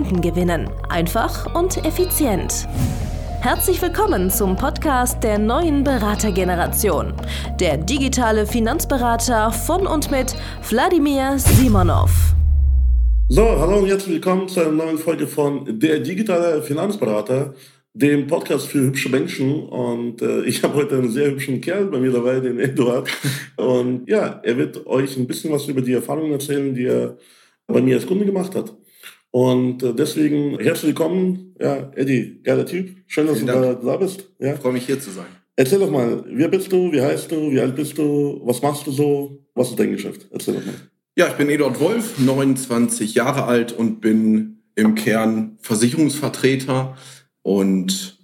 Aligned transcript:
Kunden 0.00 0.22
gewinnen. 0.22 0.70
Einfach 0.88 1.54
und 1.54 1.84
effizient. 1.84 2.66
Herzlich 3.42 3.82
willkommen 3.82 4.30
zum 4.30 4.56
Podcast 4.56 5.22
der 5.22 5.38
neuen 5.38 5.84
Beratergeneration. 5.84 7.12
Der 7.60 7.76
digitale 7.76 8.46
Finanzberater 8.46 9.52
von 9.52 9.86
und 9.86 10.10
mit 10.10 10.34
Wladimir 10.70 11.38
Simonov. 11.38 12.10
So, 13.28 13.44
hallo 13.44 13.80
und 13.80 13.88
herzlich 13.88 14.14
willkommen 14.14 14.48
zu 14.48 14.60
einer 14.60 14.72
neuen 14.72 14.96
Folge 14.96 15.26
von 15.26 15.78
Der 15.78 16.00
digitale 16.00 16.62
Finanzberater, 16.62 17.52
dem 17.92 18.26
Podcast 18.26 18.68
für 18.68 18.78
hübsche 18.78 19.10
Menschen. 19.10 19.68
Und 19.68 20.22
äh, 20.22 20.44
ich 20.44 20.62
habe 20.62 20.76
heute 20.76 20.96
einen 20.96 21.10
sehr 21.10 21.30
hübschen 21.30 21.60
Kerl 21.60 21.84
bei 21.84 21.98
mir 21.98 22.12
dabei, 22.12 22.40
den 22.40 22.58
Eduard. 22.58 23.10
Und 23.58 24.08
ja, 24.08 24.40
er 24.42 24.56
wird 24.56 24.86
euch 24.86 25.18
ein 25.18 25.26
bisschen 25.26 25.52
was 25.52 25.68
über 25.68 25.82
die 25.82 25.92
Erfahrungen 25.92 26.32
erzählen, 26.32 26.74
die 26.74 26.86
er 26.86 27.18
bei 27.66 27.82
mir 27.82 27.96
als 27.96 28.06
Kunde 28.06 28.24
gemacht 28.24 28.54
hat. 28.54 28.72
Und 29.30 29.82
äh, 29.82 29.94
deswegen 29.94 30.58
herzlich 30.58 30.88
willkommen, 30.88 31.54
ja, 31.60 31.90
Eddie, 31.94 32.40
geiler 32.42 32.66
Typ. 32.66 32.96
Schön, 33.06 33.26
dass 33.26 33.38
Vielen 33.38 33.46
du 33.46 33.60
da, 33.60 33.74
da, 33.74 33.96
bist. 33.96 34.28
Ja. 34.40 34.54
Ich 34.54 34.60
freue 34.60 34.72
mich 34.72 34.86
hier 34.86 35.00
zu 35.00 35.10
sein. 35.10 35.26
Erzähl 35.54 35.78
doch 35.78 35.90
mal, 35.90 36.24
wer 36.26 36.48
bist 36.48 36.72
du, 36.72 36.90
wie 36.90 37.00
heißt 37.00 37.30
du, 37.30 37.50
wie 37.50 37.60
alt 37.60 37.76
bist 37.76 37.96
du, 37.98 38.40
was 38.44 38.60
machst 38.62 38.86
du 38.86 38.90
so, 38.90 39.46
was 39.54 39.70
ist 39.70 39.78
dein 39.78 39.92
Geschäft? 39.92 40.26
Erzähl 40.32 40.54
doch 40.54 40.64
mal. 40.64 40.74
Ja, 41.16 41.28
ich 41.28 41.34
bin 41.34 41.48
Eduard 41.48 41.78
Wolf, 41.80 42.18
29 42.18 43.14
Jahre 43.14 43.44
alt 43.44 43.72
und 43.72 44.00
bin 44.00 44.62
im 44.74 44.94
Kern 44.94 45.58
Versicherungsvertreter 45.60 46.96
und 47.42 48.18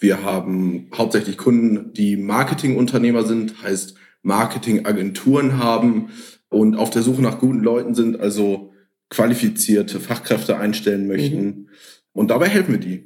wir 0.00 0.24
haben 0.24 0.90
hauptsächlich 0.94 1.38
Kunden, 1.38 1.92
die 1.92 2.16
Marketingunternehmer 2.16 3.24
sind, 3.24 3.62
heißt 3.62 3.94
Marketingagenturen 4.22 5.58
haben 5.58 6.08
und 6.48 6.74
auf 6.74 6.90
der 6.90 7.02
Suche 7.02 7.22
nach 7.22 7.38
guten 7.38 7.60
Leuten 7.60 7.94
sind, 7.94 8.18
also 8.18 8.71
qualifizierte 9.12 10.00
Fachkräfte 10.00 10.56
einstellen 10.56 11.06
möchten. 11.06 11.44
Mhm. 11.44 11.68
Und 12.12 12.30
dabei 12.30 12.48
helfen 12.48 12.72
wir 12.72 12.80
die. 12.80 13.04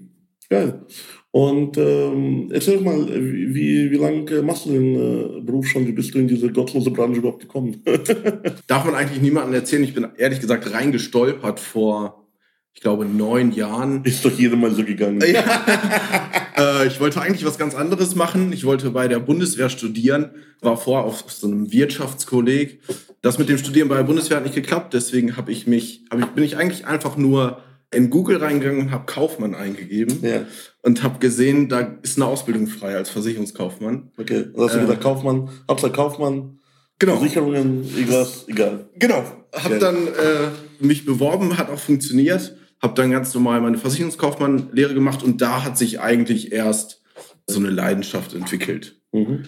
Geil. 0.48 0.86
Und 1.32 1.76
ähm, 1.76 2.48
erzähl 2.52 2.80
mal, 2.80 3.08
wie, 3.08 3.90
wie 3.90 3.96
lange 3.96 4.40
machst 4.42 4.66
du 4.66 4.70
den 4.70 4.94
äh, 4.94 5.40
Beruf 5.40 5.66
schon? 5.66 5.86
Wie 5.86 5.92
bist 5.92 6.14
du 6.14 6.18
in 6.20 6.28
diese 6.28 6.50
gottlose 6.50 6.92
Branche 6.92 7.18
überhaupt 7.18 7.40
gekommen? 7.40 7.82
Darf 8.68 8.84
man 8.84 8.94
eigentlich 8.94 9.20
niemandem 9.20 9.54
erzählen. 9.54 9.82
Ich 9.82 9.94
bin 9.94 10.06
ehrlich 10.16 10.40
gesagt 10.40 10.72
reingestolpert 10.72 11.58
vor, 11.58 12.24
ich 12.72 12.80
glaube, 12.80 13.04
neun 13.04 13.50
Jahren. 13.52 14.04
Ist 14.04 14.24
doch 14.24 14.30
jedem 14.30 14.60
mal 14.60 14.70
so 14.70 14.84
gegangen. 14.84 15.20
Ja. 15.26 15.66
äh, 16.56 16.86
ich 16.86 17.00
wollte 17.00 17.20
eigentlich 17.20 17.44
was 17.44 17.58
ganz 17.58 17.74
anderes 17.74 18.14
machen. 18.14 18.52
Ich 18.52 18.64
wollte 18.64 18.90
bei 18.90 19.08
der 19.08 19.18
Bundeswehr 19.18 19.68
studieren, 19.68 20.30
war 20.60 20.76
vorher 20.76 21.04
auf 21.04 21.24
so 21.28 21.46
einem 21.46 21.72
Wirtschaftskolleg 21.72 22.80
das 23.26 23.38
mit 23.38 23.48
dem 23.48 23.58
Studieren 23.58 23.88
bei 23.88 23.96
der 23.96 24.04
Bundeswehr 24.04 24.36
hat 24.36 24.44
nicht 24.44 24.54
geklappt, 24.54 24.94
deswegen 24.94 25.36
habe 25.36 25.50
ich 25.50 25.66
mich, 25.66 26.04
hab 26.10 26.20
ich, 26.20 26.26
bin 26.26 26.44
ich 26.44 26.56
eigentlich 26.56 26.86
einfach 26.86 27.16
nur 27.16 27.60
in 27.92 28.08
Google 28.08 28.36
reingegangen 28.36 28.82
und 28.82 28.90
habe 28.92 29.06
Kaufmann 29.06 29.56
eingegeben 29.56 30.20
ja. 30.22 30.44
und 30.82 31.02
habe 31.02 31.18
gesehen, 31.18 31.68
da 31.68 31.98
ist 32.02 32.18
eine 32.18 32.26
Ausbildung 32.26 32.68
frei 32.68 32.94
als 32.96 33.10
Versicherungskaufmann. 33.10 34.12
Okay, 34.16 34.46
und 34.52 34.62
hast 34.62 34.74
du 34.74 34.78
äh, 34.78 34.82
gesagt, 34.82 35.02
Kaufmann, 35.02 35.48
Hauptsache 35.68 35.90
Kaufmann, 35.90 36.60
genau. 37.00 37.16
Versicherungen, 37.16 37.84
irgendwas, 37.96 38.44
egal. 38.46 38.88
Genau, 38.94 39.24
habe 39.52 39.78
dann 39.78 40.06
äh, 40.06 40.48
mich 40.78 41.04
beworben, 41.04 41.58
hat 41.58 41.68
auch 41.68 41.80
funktioniert, 41.80 42.56
habe 42.82 42.94
dann 42.94 43.10
ganz 43.10 43.34
normal 43.34 43.60
meine 43.60 43.78
Versicherungskaufmann-Lehre 43.78 44.94
gemacht 44.94 45.22
und 45.22 45.40
da 45.40 45.64
hat 45.64 45.78
sich 45.78 46.00
eigentlich 46.00 46.52
erst 46.52 47.02
so 47.46 47.58
eine 47.60 47.70
Leidenschaft 47.70 48.34
entwickelt. 48.34 49.00
Mhm. 49.12 49.44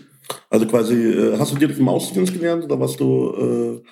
Also 0.50 0.66
quasi, 0.66 0.94
äh, 0.94 1.38
hast 1.38 1.52
du 1.52 1.56
direkt 1.56 1.78
im 1.78 1.88
Außendienst 1.88 2.32
gelernt 2.32 2.64
oder 2.64 2.78
warst 2.78 3.00
du 3.00 3.82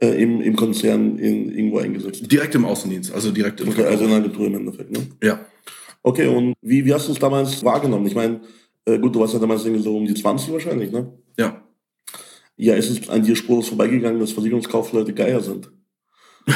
äh, 0.00 0.06
äh, 0.06 0.22
im, 0.22 0.40
im 0.40 0.56
Konzern 0.56 1.18
in, 1.18 1.50
irgendwo 1.50 1.78
eingesetzt? 1.78 2.30
Direkt 2.30 2.54
im 2.54 2.64
Außendienst, 2.64 3.12
also 3.12 3.30
direkt 3.30 3.60
im 3.60 3.68
Okay, 3.68 3.84
also 3.84 4.04
in 4.04 4.10
einer 4.10 4.24
Agentur 4.24 4.46
im 4.46 4.54
Endeffekt, 4.54 4.90
ne? 4.90 5.06
Ja. 5.22 5.40
Okay, 6.02 6.26
und 6.26 6.54
wie, 6.60 6.84
wie 6.84 6.94
hast 6.94 7.08
du 7.08 7.12
es 7.12 7.18
damals 7.18 7.64
wahrgenommen? 7.64 8.06
Ich 8.06 8.14
meine, 8.14 8.40
äh, 8.84 8.98
gut, 8.98 9.14
du 9.14 9.20
warst 9.20 9.34
ja 9.34 9.40
damals 9.40 9.64
irgendwie 9.64 9.82
so 9.82 9.96
um 9.96 10.06
die 10.06 10.14
20 10.14 10.52
wahrscheinlich, 10.52 10.92
ne? 10.92 11.12
Ja. 11.36 11.62
Ja, 12.56 12.74
ist 12.74 12.90
es 12.90 13.08
an 13.08 13.22
dir 13.22 13.36
spurlos 13.36 13.68
vorbeigegangen, 13.68 14.18
dass 14.18 14.32
Versicherungskaufleute 14.32 15.12
Geier 15.12 15.40
sind? 15.40 15.70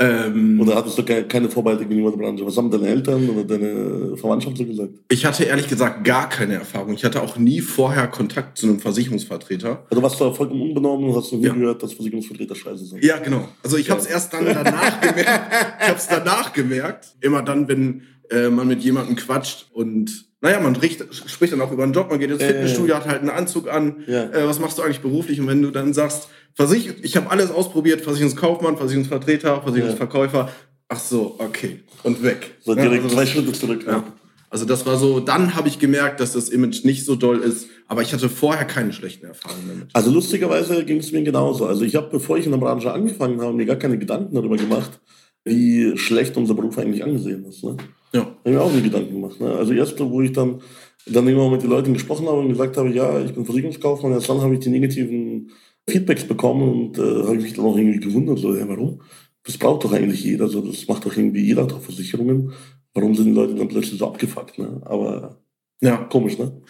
Ähm, 0.00 0.60
oder 0.60 0.76
hattest 0.76 0.96
du 0.96 1.02
keine 1.02 1.48
Vorbehalte 1.48 1.84
gegenüber 1.84 2.12
der 2.12 2.18
Branche? 2.18 2.46
Was 2.46 2.56
haben 2.56 2.70
deine 2.70 2.86
Eltern 2.86 3.28
oder 3.30 3.42
deine 3.42 4.16
Verwandtschaft 4.16 4.56
so 4.56 4.64
gesagt? 4.64 4.92
Ich 5.08 5.26
hatte 5.26 5.42
ehrlich 5.42 5.68
gesagt 5.68 6.04
gar 6.04 6.28
keine 6.28 6.54
Erfahrung. 6.54 6.94
Ich 6.94 7.04
hatte 7.04 7.20
auch 7.20 7.36
nie 7.36 7.60
vorher 7.60 8.06
Kontakt 8.06 8.58
zu 8.58 8.66
einem 8.66 8.78
Versicherungsvertreter. 8.78 9.86
Also 9.90 10.02
warst 10.02 10.20
du 10.20 10.32
vollkommen 10.32 10.62
unbenommen 10.62 11.08
und 11.08 11.16
hast 11.16 11.32
noch 11.32 11.40
nie 11.40 11.46
ja. 11.46 11.52
gehört, 11.52 11.82
dass 11.82 11.94
Versicherungsvertreter 11.94 12.54
scheiße 12.54 12.84
sind? 12.84 13.04
Ja, 13.04 13.18
genau. 13.18 13.48
Also 13.64 13.76
ich 13.76 13.90
habe 13.90 14.00
es 14.00 14.06
erst 14.06 14.32
dann 14.32 14.44
danach 14.44 15.00
gemerkt. 15.00 15.52
Ich 15.80 15.88
habe 15.88 15.98
es 15.98 16.06
danach 16.06 16.52
gemerkt. 16.52 17.16
Immer 17.20 17.42
dann, 17.42 17.66
wenn 17.66 18.02
äh, 18.30 18.48
man 18.48 18.68
mit 18.68 18.82
jemandem 18.82 19.16
quatscht 19.16 19.66
und 19.72 20.26
naja, 20.40 20.60
man 20.60 20.74
spricht, 20.76 21.04
spricht 21.28 21.52
dann 21.52 21.60
auch 21.60 21.72
über 21.72 21.82
einen 21.82 21.92
Job, 21.92 22.10
man 22.10 22.20
geht 22.20 22.30
ins 22.30 22.42
Fitnessstudio, 22.42 22.94
hat 22.94 23.08
halt 23.08 23.20
einen 23.20 23.30
Anzug 23.30 23.68
an. 23.68 24.04
Ja. 24.06 24.24
Äh, 24.24 24.46
was 24.46 24.60
machst 24.60 24.78
du 24.78 24.82
eigentlich 24.82 25.00
beruflich? 25.00 25.40
Und 25.40 25.48
wenn 25.48 25.62
du 25.62 25.70
dann 25.70 25.92
sagst, 25.92 26.28
Versich 26.54 26.92
ich 27.02 27.16
habe 27.16 27.30
alles 27.30 27.50
ausprobiert, 27.50 28.00
Versicherungskaufmann, 28.00 28.76
Versicherungsvertreter, 28.76 29.62
Versicherungsverkäufer. 29.62 30.38
Ja. 30.38 30.52
Ach 30.88 30.98
so, 30.98 31.36
okay. 31.38 31.80
Und 32.02 32.22
weg. 32.22 32.56
So 32.60 32.74
direkt 32.74 33.04
also, 33.04 33.14
zwei 33.14 33.26
Schritte 33.26 33.52
zurück. 33.52 33.84
Ja. 33.86 34.04
Also 34.50 34.64
das 34.64 34.86
war 34.86 34.96
so, 34.96 35.20
dann 35.20 35.54
habe 35.54 35.68
ich 35.68 35.78
gemerkt, 35.78 36.20
dass 36.20 36.32
das 36.32 36.48
Image 36.48 36.84
nicht 36.84 37.04
so 37.04 37.16
doll 37.16 37.38
ist, 37.38 37.68
aber 37.86 38.00
ich 38.00 38.14
hatte 38.14 38.30
vorher 38.30 38.64
keine 38.64 38.92
schlechten 38.92 39.26
Erfahrungen 39.26 39.68
damit. 39.68 39.88
Also 39.92 40.10
lustigerweise 40.10 40.84
ging 40.84 40.98
es 40.98 41.12
mir 41.12 41.22
genauso. 41.22 41.66
Also 41.66 41.84
ich 41.84 41.94
habe, 41.96 42.08
bevor 42.10 42.38
ich 42.38 42.46
in 42.46 42.52
der 42.52 42.58
Branche 42.58 42.90
angefangen 42.92 43.40
habe, 43.40 43.52
mir 43.52 43.66
gar 43.66 43.76
keine 43.76 43.98
Gedanken 43.98 44.34
darüber 44.34 44.56
gemacht, 44.56 45.00
wie 45.44 45.96
schlecht 45.98 46.36
unser 46.36 46.54
Beruf 46.54 46.78
eigentlich 46.78 47.04
angesehen 47.04 47.44
ist. 47.44 47.62
Ne? 47.62 47.76
Ja. 48.12 48.20
Habe 48.20 48.36
ich 48.44 48.52
mir 48.52 48.60
auch 48.60 48.72
nie 48.72 48.82
Gedanken 48.82 49.14
gemacht. 49.14 49.40
Ne? 49.40 49.54
Also 49.54 49.72
erst, 49.72 49.98
wo 50.00 50.20
ich 50.22 50.32
dann, 50.32 50.60
dann 51.06 51.28
immer 51.28 51.50
mit 51.50 51.62
den 51.62 51.70
Leuten 51.70 51.92
gesprochen 51.92 52.26
habe 52.26 52.38
und 52.38 52.48
gesagt 52.48 52.76
habe, 52.76 52.90
ja, 52.90 53.20
ich 53.20 53.32
bin 53.32 53.44
Versicherungskaufmann, 53.44 54.12
erst 54.12 54.28
dann 54.28 54.40
habe 54.40 54.54
ich 54.54 54.60
die 54.60 54.70
negativen 54.70 55.50
Feedbacks 55.88 56.24
bekommen 56.24 56.68
und 56.68 56.98
äh, 56.98 57.24
habe 57.24 57.36
ich 57.36 57.42
mich 57.42 57.54
dann 57.54 57.64
auch 57.64 57.76
irgendwie 57.76 58.00
gewundert, 58.00 58.38
so, 58.38 58.54
ja, 58.54 58.68
warum? 58.68 59.00
Das 59.44 59.56
braucht 59.56 59.84
doch 59.84 59.92
eigentlich 59.92 60.24
jeder, 60.24 60.48
so, 60.48 60.60
das 60.60 60.86
macht 60.88 61.06
doch 61.06 61.16
irgendwie 61.16 61.40
jeder 61.40 61.62
hat 61.62 61.72
Versicherungen. 61.72 62.52
Warum 62.92 63.14
sind 63.14 63.26
die 63.26 63.32
Leute 63.32 63.54
dann 63.54 63.68
plötzlich 63.68 63.98
so 63.98 64.06
abgefuckt, 64.06 64.58
ne? 64.58 64.80
Aber 64.84 65.38
ja, 65.80 65.96
komisch, 65.96 66.38
ne? 66.38 66.60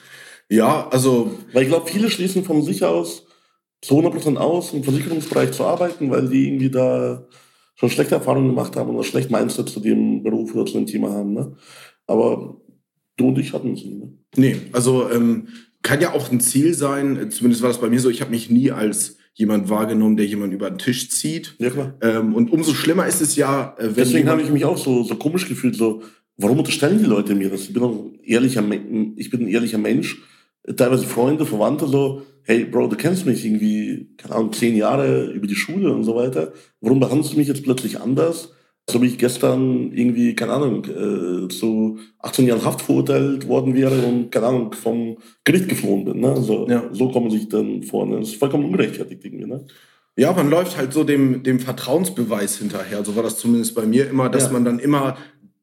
Ja, 0.50 0.88
also. 0.88 1.30
Weil 1.52 1.64
ich 1.64 1.68
glaube, 1.68 1.88
viele 1.90 2.10
schließen 2.10 2.44
von 2.44 2.62
sich 2.62 2.84
aus 2.84 3.24
zu 3.80 3.94
100% 3.98 4.36
aus, 4.36 4.72
im 4.72 4.82
Versicherungsbereich 4.82 5.52
zu 5.52 5.64
arbeiten, 5.64 6.10
weil 6.10 6.28
die 6.28 6.48
irgendwie 6.48 6.70
da 6.70 7.26
schon 7.78 7.90
schlechte 7.90 8.16
Erfahrungen 8.16 8.48
gemacht 8.48 8.74
haben 8.76 8.90
oder 8.90 9.04
schlecht 9.04 9.30
Mindset 9.30 9.68
zu 9.68 9.80
dem 9.80 10.22
Beruf 10.22 10.54
oder 10.54 10.66
zu 10.66 10.74
dem 10.74 10.86
Thema 10.86 11.12
haben, 11.12 11.32
ne? 11.32 11.56
Aber 12.06 12.60
du 13.16 13.28
und 13.28 13.38
ich 13.38 13.52
hatten 13.52 13.72
es 13.72 13.84
nicht, 13.84 13.98
ne? 13.98 14.12
Nee, 14.36 14.56
also 14.72 15.08
ähm, 15.10 15.48
kann 15.82 16.00
ja 16.00 16.12
auch 16.12 16.30
ein 16.32 16.40
Ziel 16.40 16.74
sein, 16.74 17.30
zumindest 17.30 17.62
war 17.62 17.68
das 17.68 17.80
bei 17.80 17.88
mir 17.88 18.00
so, 18.00 18.10
ich 18.10 18.20
habe 18.20 18.32
mich 18.32 18.50
nie 18.50 18.72
als 18.72 19.16
jemand 19.34 19.70
wahrgenommen, 19.70 20.16
der 20.16 20.26
jemanden 20.26 20.56
über 20.56 20.68
den 20.68 20.78
Tisch 20.78 21.10
zieht. 21.10 21.54
Ja, 21.60 21.70
klar. 21.70 21.94
Ähm, 22.02 22.34
und 22.34 22.50
umso 22.50 22.74
schlimmer 22.74 23.06
ist 23.06 23.20
es 23.20 23.36
ja, 23.36 23.76
äh, 23.78 23.84
wenn 23.84 23.94
Deswegen 23.94 24.28
habe 24.28 24.42
ich 24.42 24.50
mich 24.50 24.64
auch 24.64 24.76
so, 24.76 25.04
so 25.04 25.14
komisch 25.14 25.48
gefühlt, 25.48 25.76
so, 25.76 26.02
warum 26.36 26.58
unterstellen 26.58 26.98
die 26.98 27.04
Leute 27.04 27.36
mir 27.36 27.48
das? 27.48 27.62
Ich 27.62 27.72
bin 27.72 27.84
ein 27.84 28.18
ehrlicher, 28.24 28.64
ich 29.16 29.30
bin 29.30 29.42
ein 29.42 29.48
ehrlicher 29.48 29.78
Mensch. 29.78 30.20
Teilweise 30.76 31.06
Freunde, 31.06 31.46
Verwandte 31.46 31.86
so, 31.86 32.22
hey 32.42 32.64
Bro, 32.64 32.88
du 32.88 32.96
kennst 32.96 33.26
mich 33.26 33.44
irgendwie, 33.44 34.10
keine 34.16 34.34
Ahnung, 34.34 34.52
zehn 34.52 34.76
Jahre 34.76 35.26
über 35.26 35.46
die 35.46 35.54
Schule 35.54 35.92
und 35.92 36.04
so 36.04 36.14
weiter. 36.14 36.52
Warum 36.80 37.00
behandelst 37.00 37.32
du 37.32 37.36
mich 37.38 37.48
jetzt 37.48 37.64
plötzlich 37.64 38.00
anders? 38.00 38.52
so 38.90 39.02
wie 39.02 39.06
ich 39.06 39.18
gestern 39.18 39.92
irgendwie, 39.92 40.34
keine 40.34 40.52
Ahnung, 40.52 40.84
äh, 40.84 41.48
zu 41.48 41.98
18 42.20 42.46
Jahren 42.46 42.64
Haft 42.64 42.80
verurteilt 42.80 43.46
worden 43.46 43.74
wäre 43.74 44.00
und, 44.02 44.30
keine 44.30 44.46
Ahnung, 44.46 44.72
vom 44.72 45.18
Gericht 45.44 45.68
geflohen 45.68 46.04
bin. 46.06 46.20
Ne? 46.20 46.30
Also, 46.30 46.66
ja. 46.68 46.84
So 46.92 47.10
kommen 47.10 47.30
sich 47.30 47.48
dann 47.48 47.82
vor. 47.82 48.06
Ne? 48.06 48.20
Das 48.20 48.30
ist 48.30 48.36
vollkommen 48.36 48.64
ungerechtfertigt 48.64 49.24
irgendwie. 49.24 49.46
Ne? 49.46 49.64
Ja, 50.16 50.32
man 50.32 50.48
läuft 50.48 50.78
halt 50.78 50.92
so 50.92 51.04
dem, 51.04 51.42
dem 51.42 51.60
Vertrauensbeweis 51.60 52.56
hinterher. 52.58 53.04
So 53.04 53.14
war 53.14 53.22
das 53.22 53.38
zumindest 53.38 53.74
bei 53.74 53.84
mir 53.84 54.08
immer, 54.08 54.30
dass 54.30 54.44
ja. 54.44 54.52
man 54.52 54.64
dann 54.64 54.78
immer 54.78 55.18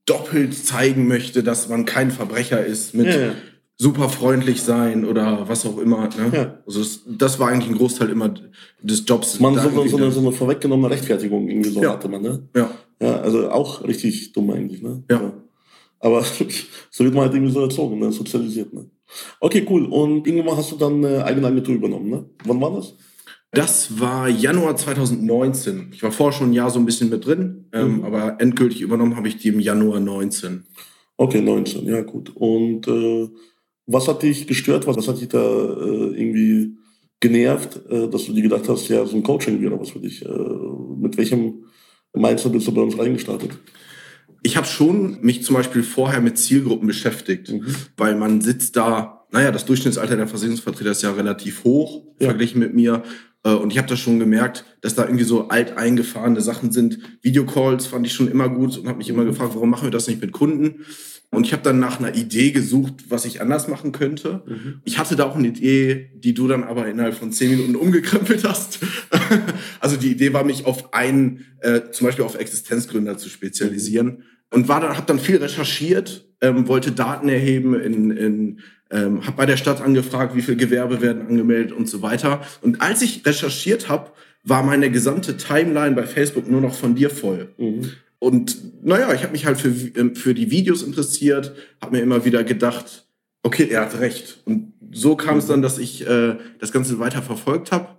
doppelt 0.06 0.54
zeigen 0.54 1.08
möchte, 1.08 1.42
dass 1.42 1.68
man 1.68 1.86
kein 1.86 2.12
Verbrecher 2.12 2.64
ist 2.64 2.94
mit 2.94 3.08
ja, 3.08 3.32
super 3.78 4.10
freundlich 4.10 4.62
sein 4.62 5.06
oder 5.06 5.48
was 5.48 5.66
auch 5.66 5.78
immer. 5.78 6.10
Ne? 6.18 6.32
Ja. 6.32 6.58
Also 6.66 6.80
das, 6.80 7.02
das, 7.06 7.40
war 7.40 7.50
eigentlich 7.50 7.70
ein 7.70 7.78
Großteil 7.78 8.10
immer 8.10 8.34
des 8.82 9.04
Jobs. 9.06 9.40
Man 9.40 9.56
so, 9.56 9.88
so, 9.88 9.98
eine, 9.98 10.12
so 10.12 10.20
eine 10.22 10.32
vorweggenommene 10.32 10.90
Rechtfertigung 10.90 11.50
irgendwie 11.50 11.70
so 11.70 11.82
ja. 11.82 11.92
hatte 11.92 12.08
man, 12.08 12.22
ne? 12.22 12.48
Ja. 12.56 12.72
Ja, 13.02 13.18
also 13.18 13.50
auch 13.50 13.84
richtig 13.84 14.32
dumm 14.32 14.50
eigentlich, 14.52 14.82
ne? 14.82 15.04
Ja. 15.10 15.22
ja. 15.22 15.34
Aber 16.00 16.24
so 16.90 17.04
wird 17.04 17.14
man 17.14 17.26
halt 17.26 17.34
irgendwie 17.34 17.52
so 17.52 17.62
erzogen, 17.62 18.00
ne? 18.00 18.12
sozialisiert, 18.12 18.74
ne? 18.74 18.90
Okay, 19.40 19.66
cool. 19.70 19.86
Und 19.86 20.26
irgendwann 20.26 20.58
hast 20.58 20.72
du 20.72 20.78
dann 20.78 21.04
eine 21.04 21.26
eigene 21.26 21.48
Agentur 21.48 21.76
übernommen, 21.76 22.10
ne? 22.10 22.26
Wann 22.46 22.62
war 22.62 22.72
das? 22.72 22.96
Das 23.52 24.00
war 24.00 24.28
Januar 24.28 24.76
2019. 24.76 25.92
Ich 25.94 26.04
war 26.04 26.12
vorher 26.12 26.38
schon 26.38 26.50
ein 26.50 26.54
Jahr 26.54 26.70
so 26.70 26.80
ein 26.80 26.86
bisschen 26.86 27.10
mit 27.10 27.26
drin, 27.26 27.66
ähm, 27.72 27.98
mhm. 27.98 28.04
aber 28.04 28.38
endgültig 28.40 28.82
übernommen 28.82 29.16
habe 29.16 29.28
ich 29.28 29.38
die 29.38 29.50
im 29.50 29.60
Januar 29.60 30.00
19. 30.00 30.66
Okay, 31.18 31.42
19, 31.42 31.88
ja 31.88 32.02
gut. 32.02 32.36
Und 32.36 32.88
äh, 32.88 33.30
was 33.88 34.08
hat 34.08 34.24
dich 34.24 34.48
gestört? 34.48 34.88
Was, 34.88 35.08
hat 35.08 35.22
dich 35.22 35.30
da 35.30 35.40
äh, 35.40 36.20
irgendwie 36.20 36.78
genervt, 37.20 37.82
äh, 37.90 38.10
dass 38.10 38.26
du 38.26 38.34
dir 38.34 38.44
gedacht 38.44 38.68
hast, 38.68 38.88
ja, 38.88 39.06
so 39.06 39.16
ein 39.16 39.24
Coaching 39.24 39.62
wäre 39.62 39.80
was 39.80 39.92
für 39.92 40.00
dich? 40.00 40.26
Äh, 40.26 40.30
mit 40.98 41.18
welchem 41.18 41.66
Mindset 42.14 42.52
bist 42.52 42.68
du 42.68 42.72
bei 42.74 42.82
uns 42.82 42.98
reingestartet? 42.98 43.52
Ich 44.42 44.58
habe 44.58 44.68
schon 44.68 45.20
mich 45.22 45.44
zum 45.44 45.56
Beispiel 45.56 45.84
vorher 45.84 46.22
mit 46.22 46.38
Zielgruppen 46.38 46.88
beschäftigt, 46.88 47.52
mhm. 47.52 47.66
weil 47.98 48.16
man 48.16 48.42
sitzt 48.42 48.76
da, 48.76 49.26
naja, 49.32 49.52
das 49.52 49.66
Durchschnittsalter 49.66 50.16
der 50.16 50.28
Versicherungsvertreter 50.28 50.92
ist 50.92 51.02
ja 51.02 51.12
relativ 51.12 51.64
hoch 51.64 52.04
ja. 52.20 52.30
verglichen 52.30 52.60
mit 52.60 52.74
mir. 52.74 53.04
Äh, 53.44 53.54
und 53.54 53.72
ich 53.72 53.78
habe 53.78 53.88
da 53.88 53.96
schon 53.96 54.20
gemerkt, 54.20 54.66
dass 54.82 54.96
da 54.96 55.04
irgendwie 55.04 55.24
so 55.24 55.48
alteingefahrene 55.48 56.42
Sachen 56.42 56.72
sind. 56.72 57.00
Videocalls 57.22 57.88
fand 57.88 58.06
ich 58.06 58.14
schon 58.14 58.30
immer 58.30 58.50
gut 58.50 58.78
und 58.78 58.88
habe 58.88 58.98
mich 58.98 59.10
immer 59.10 59.24
mhm. 59.24 59.30
gefragt, 59.30 59.56
warum 59.56 59.70
machen 59.70 59.88
wir 59.88 59.92
das 59.92 60.08
nicht 60.08 60.22
mit 60.22 60.32
Kunden? 60.32 60.86
Und 61.32 61.46
ich 61.46 61.54
habe 61.54 61.64
dann 61.64 61.80
nach 61.80 62.00
einer 62.00 62.16
Idee 62.16 62.52
gesucht, 62.52 63.06
was 63.10 63.26
ich 63.26 63.42
anders 63.42 63.68
machen 63.68 63.92
könnte. 63.92 64.44
Mhm. 64.46 64.82
Ich 64.86 64.98
hatte 64.98 65.16
da 65.16 65.26
auch 65.26 65.36
eine 65.36 65.50
Idee, 65.50 66.12
die 66.16 66.34
du 66.34 66.48
dann 66.48 66.64
aber 66.64 66.88
innerhalb 66.88 67.16
von 67.16 67.32
zehn 67.32 67.52
Minuten 67.52 67.76
umgekrempelt 67.76 68.44
hast. 68.48 68.80
also 69.80 69.98
die 69.98 70.12
Idee 70.12 70.34
war, 70.34 70.44
mich 70.44 70.66
auf 70.66 70.94
einen, 70.94 71.46
äh, 71.60 71.82
zum 71.92 72.08
Beispiel 72.08 72.24
auf 72.24 72.36
Existenzgründer 72.36 73.18
zu 73.18 73.30
spezialisieren. 73.30 74.24
Und 74.52 74.68
war 74.68 74.80
dann, 74.80 74.96
habe 74.96 75.08
dann 75.08 75.20
viel 75.20 75.38
recherchiert, 75.38 76.30
ähm, 76.40 76.68
wollte 76.68 76.92
Daten 76.92 77.28
erheben 77.28 77.80
in, 77.80 78.12
in 78.12 78.60
ähm, 78.92 79.26
habe 79.26 79.38
bei 79.38 79.46
der 79.46 79.58
Stadt 79.58 79.82
angefragt, 79.82 80.36
wie 80.36 80.42
viel 80.42 80.56
Gewerbe 80.56 81.02
werden 81.02 81.28
angemeldet 81.28 81.72
und 81.72 81.90
so 81.90 82.02
weiter. 82.02 82.42
Und 82.62 82.82
als 82.82 83.02
ich 83.02 83.26
recherchiert 83.26 83.90
habe, 83.90 84.12
war 84.44 84.64
meine 84.64 84.92
gesamte 84.92 85.38
Timeline 85.38 85.96
bei 85.96 86.04
Facebook 86.04 86.48
nur 86.50 86.62
noch 86.62 86.76
von 86.76 86.96
dir 86.96 87.10
voll. 87.10 87.54
Mhm. 87.58 87.92
Und 88.26 88.84
naja, 88.84 89.14
ich 89.14 89.22
habe 89.22 89.34
mich 89.34 89.46
halt 89.46 89.60
für, 89.60 89.70
ähm, 89.70 90.16
für 90.16 90.34
die 90.34 90.50
Videos 90.50 90.82
interessiert, 90.82 91.54
habe 91.80 91.96
mir 91.96 92.02
immer 92.02 92.26
wieder 92.26 92.44
gedacht, 92.44 93.08
okay, 93.44 93.68
er 93.70 93.82
hat 93.82 94.00
recht. 94.00 94.42
Und 94.46 94.74
so 94.92 95.16
kam 95.16 95.38
es 95.38 95.46
dann, 95.46 95.62
dass 95.62 95.78
ich 95.78 96.08
äh, 96.08 96.36
das 96.58 96.72
Ganze 96.72 96.98
weiter 96.98 97.22
verfolgt 97.22 97.72
habe 97.72 97.95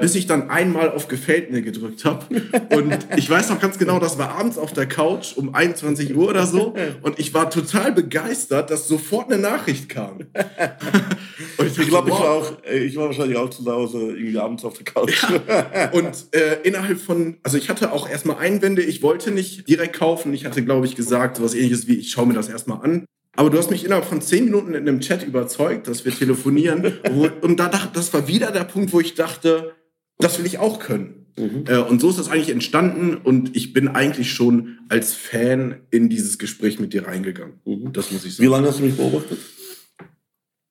bis 0.00 0.14
ich 0.14 0.26
dann 0.26 0.50
einmal 0.50 0.90
auf 0.90 1.08
Gefällt 1.08 1.50
mir 1.50 1.62
gedrückt 1.62 2.04
habe. 2.04 2.26
Und 2.74 3.06
ich 3.16 3.28
weiß 3.28 3.50
noch 3.50 3.60
ganz 3.60 3.78
genau, 3.78 3.98
das 3.98 4.18
war 4.18 4.30
abends 4.36 4.58
auf 4.58 4.72
der 4.72 4.86
Couch 4.86 5.36
um 5.36 5.54
21 5.54 6.14
Uhr 6.14 6.28
oder 6.28 6.46
so. 6.46 6.74
Und 7.02 7.18
ich 7.18 7.34
war 7.34 7.50
total 7.50 7.92
begeistert, 7.92 8.70
dass 8.70 8.88
sofort 8.88 9.30
eine 9.30 9.40
Nachricht 9.40 9.88
kam. 9.88 10.18
Und 11.58 11.66
ich, 11.66 11.78
ich 11.78 11.88
glaube, 11.88 12.10
wow. 12.10 12.18
ich 12.18 12.24
war 12.24 12.30
auch, 12.30 12.52
ich 12.72 12.96
war 12.96 13.06
wahrscheinlich 13.06 13.36
auch 13.36 13.50
zu 13.50 13.64
Hause 13.70 13.98
irgendwie 13.98 14.38
abends 14.38 14.64
auf 14.64 14.74
der 14.74 14.84
Couch. 14.84 15.22
Ja. 15.22 15.90
Und 15.92 16.26
äh, 16.32 16.58
innerhalb 16.62 17.00
von, 17.00 17.36
also 17.42 17.56
ich 17.56 17.68
hatte 17.68 17.92
auch 17.92 18.08
erstmal 18.08 18.38
Einwände, 18.38 18.82
ich 18.82 19.02
wollte 19.02 19.30
nicht 19.30 19.68
direkt 19.68 19.96
kaufen. 19.96 20.32
Ich 20.32 20.44
hatte, 20.44 20.64
glaube 20.64 20.86
ich, 20.86 20.96
gesagt, 20.96 21.36
so 21.36 21.42
was 21.42 21.54
ähnliches 21.54 21.86
wie, 21.86 21.96
ich 21.96 22.10
schaue 22.10 22.26
mir 22.26 22.34
das 22.34 22.48
erstmal 22.48 22.82
an. 22.82 23.04
Aber 23.36 23.48
du 23.48 23.58
hast 23.58 23.70
mich 23.70 23.84
innerhalb 23.84 24.04
von 24.04 24.20
zehn 24.20 24.46
Minuten 24.46 24.74
in 24.74 24.88
einem 24.88 25.00
Chat 25.00 25.22
überzeugt, 25.22 25.86
dass 25.88 26.04
wir 26.04 26.12
telefonieren. 26.12 26.98
und 27.40 27.58
da 27.58 27.68
dachte, 27.68 27.90
das 27.94 28.12
war 28.12 28.26
wieder 28.28 28.50
der 28.50 28.64
Punkt, 28.64 28.92
wo 28.92 29.00
ich 29.00 29.14
dachte, 29.14 29.72
das 30.20 30.38
will 30.38 30.46
ich 30.46 30.58
auch 30.58 30.78
können. 30.78 31.26
Mhm. 31.38 31.64
Äh, 31.66 31.78
und 31.78 32.00
so 32.00 32.10
ist 32.10 32.18
das 32.18 32.28
eigentlich 32.28 32.50
entstanden 32.50 33.16
und 33.16 33.56
ich 33.56 33.72
bin 33.72 33.88
eigentlich 33.88 34.32
schon 34.32 34.78
als 34.88 35.14
Fan 35.14 35.80
in 35.90 36.08
dieses 36.08 36.38
Gespräch 36.38 36.78
mit 36.78 36.92
dir 36.92 37.06
reingegangen. 37.06 37.54
Mhm. 37.64 37.92
Das 37.92 38.10
muss 38.12 38.24
ich 38.24 38.36
sagen. 38.36 38.46
Wie 38.46 38.50
lange 38.50 38.68
hast 38.68 38.80
du 38.80 38.84
mich 38.84 38.96
beobachtet? 38.96 39.38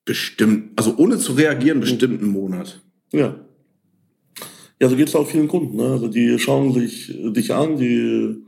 Bestimmt, 0.06 0.72
also 0.76 0.96
ohne 0.98 1.18
zu 1.18 1.34
reagieren, 1.34 1.80
bestimmt 1.80 2.22
einen 2.22 2.32
Monat. 2.32 2.82
Ja. 3.12 3.46
Ja, 4.82 4.88
so 4.88 4.96
geht 4.96 5.10
es 5.10 5.16
auch 5.16 5.28
vielen 5.28 5.48
Kunden. 5.48 5.76
Ne? 5.76 5.84
Also 5.84 6.08
die 6.08 6.40
schauen 6.40 6.74
sich 6.74 7.14
dich 7.36 7.54
an, 7.54 7.78
die 7.78 8.44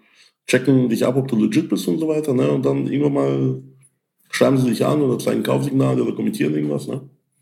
checken 0.47 0.89
dich 0.89 1.05
ab, 1.05 1.17
ob 1.17 1.27
du 1.27 1.35
legit 1.35 1.69
bist 1.69 1.87
und 1.87 1.99
so 1.99 2.07
weiter. 2.07 2.33
Ne? 2.33 2.49
Und 2.49 2.65
dann 2.65 2.87
irgendwann 2.87 3.13
mal 3.13 3.63
schreiben 4.29 4.57
sie 4.57 4.69
dich 4.69 4.85
an 4.85 5.01
oder 5.01 5.19
zeigen 5.19 5.43
Kaufsignale 5.43 6.03
oder 6.03 6.15
kommentieren 6.15 6.55
irgendwas. 6.55 6.87
Ne? 6.87 7.01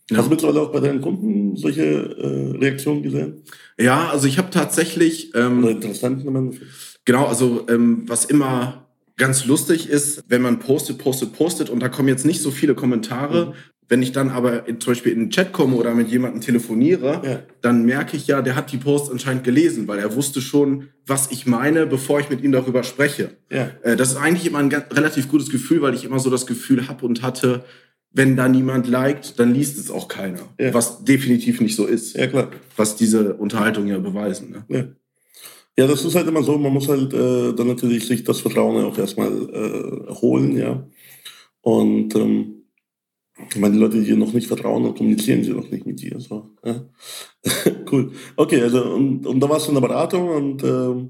Ja. 0.10 0.18
Hast 0.18 0.26
du 0.26 0.32
mittlerweile 0.32 0.62
auch 0.62 0.72
bei 0.72 0.80
deinen 0.80 1.02
Kunden 1.02 1.56
solche 1.56 1.84
äh, 1.84 2.58
Reaktionen 2.58 3.04
gesehen? 3.04 3.44
Ja, 3.80 4.10
also 4.10 4.28
ich 4.28 4.38
habe 4.38 4.50
tatsächlich. 4.50 5.34
Ähm, 5.36 5.64
Oder 5.64 5.72
Endeffekt. 5.72 6.62
Genau, 7.06 7.26
also 7.26 7.66
ähm, 7.70 8.04
was 8.08 8.26
immer 8.26 8.88
ganz 9.18 9.46
lustig 9.46 9.90
ist, 9.90 10.24
wenn 10.28 10.42
man 10.42 10.60
postet, 10.60 10.98
postet, 10.98 11.34
postet 11.34 11.70
und 11.70 11.80
da 11.82 11.90
kommen 11.90 12.08
jetzt 12.08 12.26
nicht 12.26 12.42
so 12.42 12.52
viele 12.52 12.74
Kommentare. 12.74 13.48
Mhm. 13.48 13.54
Wenn 13.92 14.04
ich 14.04 14.12
dann 14.12 14.30
aber 14.30 14.68
in, 14.68 14.80
zum 14.80 14.92
Beispiel 14.92 15.12
in 15.12 15.20
den 15.20 15.30
Chat 15.32 15.52
komme 15.52 15.76
oder 15.76 15.96
mit 15.96 16.10
jemandem 16.10 16.42
telefoniere, 16.42 17.22
ja. 17.26 17.40
dann 17.62 17.86
merke 17.86 18.16
ich 18.16 18.28
ja, 18.28 18.44
der 18.44 18.56
hat 18.56 18.72
die 18.72 18.78
Post 18.78 19.12
anscheinend 19.12 19.44
gelesen, 19.44 19.88
weil 19.88 19.98
er 19.98 20.16
wusste 20.16 20.42
schon, 20.42 20.90
was 21.08 21.32
ich 21.32 21.48
meine, 21.48 21.88
bevor 21.88 22.20
ich 22.20 22.30
mit 22.30 22.44
ihm 22.44 22.52
darüber 22.52 22.84
spreche. 22.84 23.32
Ja. 23.52 23.72
Äh, 23.82 23.96
das 23.96 24.12
ist 24.12 24.18
eigentlich 24.18 24.46
immer 24.46 24.60
ein 24.60 24.72
relativ 24.72 25.28
gutes 25.28 25.50
Gefühl, 25.50 25.82
weil 25.82 25.96
ich 25.96 26.06
immer 26.06 26.20
so 26.20 26.30
das 26.30 26.46
Gefühl 26.46 26.88
habe 26.88 27.04
und 27.04 27.24
hatte, 27.24 27.66
wenn 28.12 28.36
da 28.36 28.48
niemand 28.48 28.88
liked, 28.88 29.40
dann 29.40 29.54
liest 29.54 29.78
es 29.78 29.92
auch 29.92 30.08
keiner. 30.08 30.42
Ja. 30.60 30.74
Was 30.74 31.04
definitiv 31.04 31.62
nicht 31.62 31.76
so 31.76 31.86
ist. 31.86 32.16
Ja, 32.16 32.28
klar. 32.28 32.50
Was 32.76 32.96
diese 32.96 33.36
Unterhaltung 33.36 33.88
ja 33.88 34.00
beweisen. 34.00 34.52
Ne? 34.52 34.66
Ja. 34.70 35.84
ja, 35.84 35.88
das 35.88 36.04
ist 36.06 36.16
halt 36.16 36.28
immer 36.28 36.44
so, 36.44 36.58
man 36.58 36.74
muss 36.74 36.88
halt 36.88 37.14
äh, 37.14 37.54
dann 37.54 37.68
natürlich 37.68 38.08
sich 38.08 38.24
das 38.24 38.42
Vertrauen 38.42 38.84
auch 38.84 38.98
erstmal 38.98 39.32
äh, 39.32 40.14
holen, 40.16 40.58
ja. 40.58 40.88
Und 41.62 42.16
ähm, 42.16 42.64
ich 43.50 43.60
meine, 43.60 43.76
die 43.76 43.80
Leute, 43.80 44.00
die 44.00 44.06
dir 44.06 44.18
noch 44.18 44.34
nicht 44.34 44.48
vertrauen, 44.48 44.84
dann 44.84 44.96
kommunizieren 44.96 45.44
sie 45.44 45.52
noch 45.52 45.70
nicht 45.70 45.86
mit 45.86 46.02
dir. 46.02 46.20
So, 46.20 46.50
ja. 46.66 46.86
cool. 47.92 48.12
Okay, 48.36 48.62
also 48.62 48.84
und, 48.94 49.26
und 49.26 49.40
da 49.40 49.50
warst 49.50 49.68
du 49.68 49.72
in 49.72 49.82
der 49.82 49.88
Beratung 49.88 50.30
und 50.30 50.64
äh, 50.64 51.10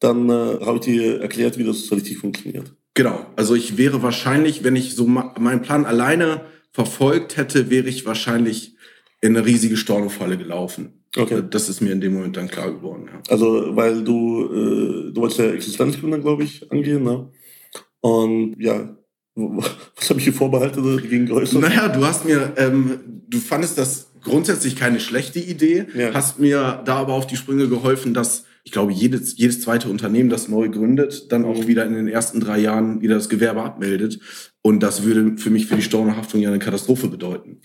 dann 0.00 0.28
äh, 0.28 0.64
habe 0.64 0.76
ich 0.76 0.84
dir 0.84 1.20
erklärt, 1.20 1.58
wie 1.58 1.64
das 1.64 1.90
richtig 1.90 2.18
funktioniert. 2.18 2.74
Genau. 2.96 3.26
Also 3.36 3.54
ich 3.54 3.76
wäre 3.76 4.02
wahrscheinlich, 4.02 4.64
wenn 4.64 4.74
ich 4.74 4.96
so 4.96 5.06
meinen 5.06 5.60
Plan 5.60 5.84
alleine 5.84 6.40
verfolgt 6.72 7.36
hätte, 7.36 7.70
wäre 7.70 7.88
ich 7.88 8.06
wahrscheinlich 8.06 8.74
in 9.20 9.36
eine 9.36 9.46
riesige 9.46 9.76
Stornofalle 9.76 10.38
gelaufen. 10.38 11.04
Okay. 11.14 11.42
Das 11.48 11.68
ist 11.68 11.82
mir 11.82 11.92
in 11.92 12.00
dem 12.00 12.14
Moment 12.14 12.36
dann 12.36 12.48
klar 12.48 12.70
geworden. 12.72 13.08
Ja. 13.12 13.20
Also, 13.28 13.76
weil 13.76 14.02
du, 14.02 14.44
äh, 14.44 15.12
du 15.12 15.20
wolltest 15.20 15.40
ja 15.40 15.50
Existenzgründer, 15.52 16.18
glaube 16.18 16.44
ich, 16.44 16.70
angehen, 16.72 17.04
ne? 17.04 17.30
Und 18.00 18.56
ja, 18.58 18.96
was 19.34 20.10
habe 20.10 20.18
ich 20.18 20.24
hier 20.24 20.32
vorbehalten 20.32 21.02
gegen 21.08 21.26
geäußert? 21.26 21.60
Naja, 21.60 21.88
du 21.88 22.04
hast 22.04 22.24
mir, 22.24 22.54
ähm, 22.56 23.00
du 23.28 23.38
fandest 23.38 23.76
das 23.76 24.10
grundsätzlich 24.22 24.74
keine 24.76 25.00
schlechte 25.00 25.38
Idee, 25.38 25.86
ja. 25.94 26.14
hast 26.14 26.38
mir 26.38 26.82
da 26.84 26.96
aber 26.96 27.12
auf 27.12 27.26
die 27.26 27.36
Sprünge 27.36 27.68
geholfen, 27.68 28.14
dass 28.14 28.44
ich 28.66 28.72
glaube, 28.72 28.92
jedes, 28.92 29.38
jedes 29.38 29.60
zweite 29.60 29.88
Unternehmen, 29.88 30.28
das 30.28 30.48
neu 30.48 30.68
gründet, 30.68 31.30
dann 31.30 31.44
auch 31.44 31.56
mhm. 31.56 31.68
wieder 31.68 31.86
in 31.86 31.94
den 31.94 32.08
ersten 32.08 32.40
drei 32.40 32.58
Jahren 32.58 33.00
wieder 33.00 33.14
das 33.14 33.28
Gewerbe 33.28 33.62
abmeldet. 33.62 34.18
Und 34.60 34.82
das 34.82 35.04
würde 35.04 35.38
für 35.38 35.50
mich 35.50 35.66
für 35.66 35.76
die 35.76 35.82
Stornohaftung 35.82 36.40
ja 36.40 36.48
eine 36.48 36.58
Katastrophe 36.58 37.06
bedeuten. 37.06 37.60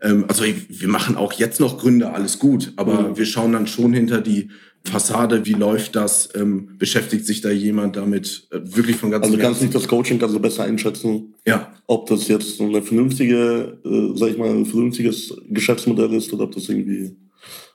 Ähm, 0.00 0.26
also 0.28 0.44
wir 0.44 0.88
machen 0.88 1.16
auch 1.16 1.32
jetzt 1.32 1.58
noch 1.58 1.76
Gründer, 1.76 2.14
alles 2.14 2.38
gut, 2.38 2.72
aber 2.76 3.10
mhm. 3.10 3.16
wir 3.16 3.26
schauen 3.26 3.52
dann 3.52 3.66
schon 3.66 3.92
hinter 3.92 4.20
die 4.20 4.48
Fassade, 4.84 5.44
wie 5.44 5.54
läuft 5.54 5.96
das, 5.96 6.28
ähm, 6.36 6.78
beschäftigt 6.78 7.26
sich 7.26 7.40
da 7.40 7.50
jemand 7.50 7.96
damit 7.96 8.46
äh, 8.52 8.60
wirklich 8.62 8.94
von 8.94 9.10
ganz 9.10 9.24
Also 9.24 9.36
du 9.36 9.42
kannst 9.42 9.60
nicht 9.60 9.74
das 9.74 9.88
Coaching 9.88 10.22
also 10.22 10.38
besser 10.38 10.62
einschätzen, 10.62 11.34
ja. 11.44 11.72
ob 11.88 12.06
das 12.06 12.28
jetzt 12.28 12.58
so 12.58 12.64
eine 12.64 12.80
vernünftige, 12.80 13.80
äh, 13.84 14.16
sag 14.16 14.30
ich 14.30 14.38
mal, 14.38 14.50
ein 14.50 14.66
vernünftiges 14.66 15.36
Geschäftsmodell 15.48 16.14
ist 16.14 16.32
oder 16.32 16.44
ob 16.44 16.54
das 16.54 16.68
irgendwie 16.68 17.16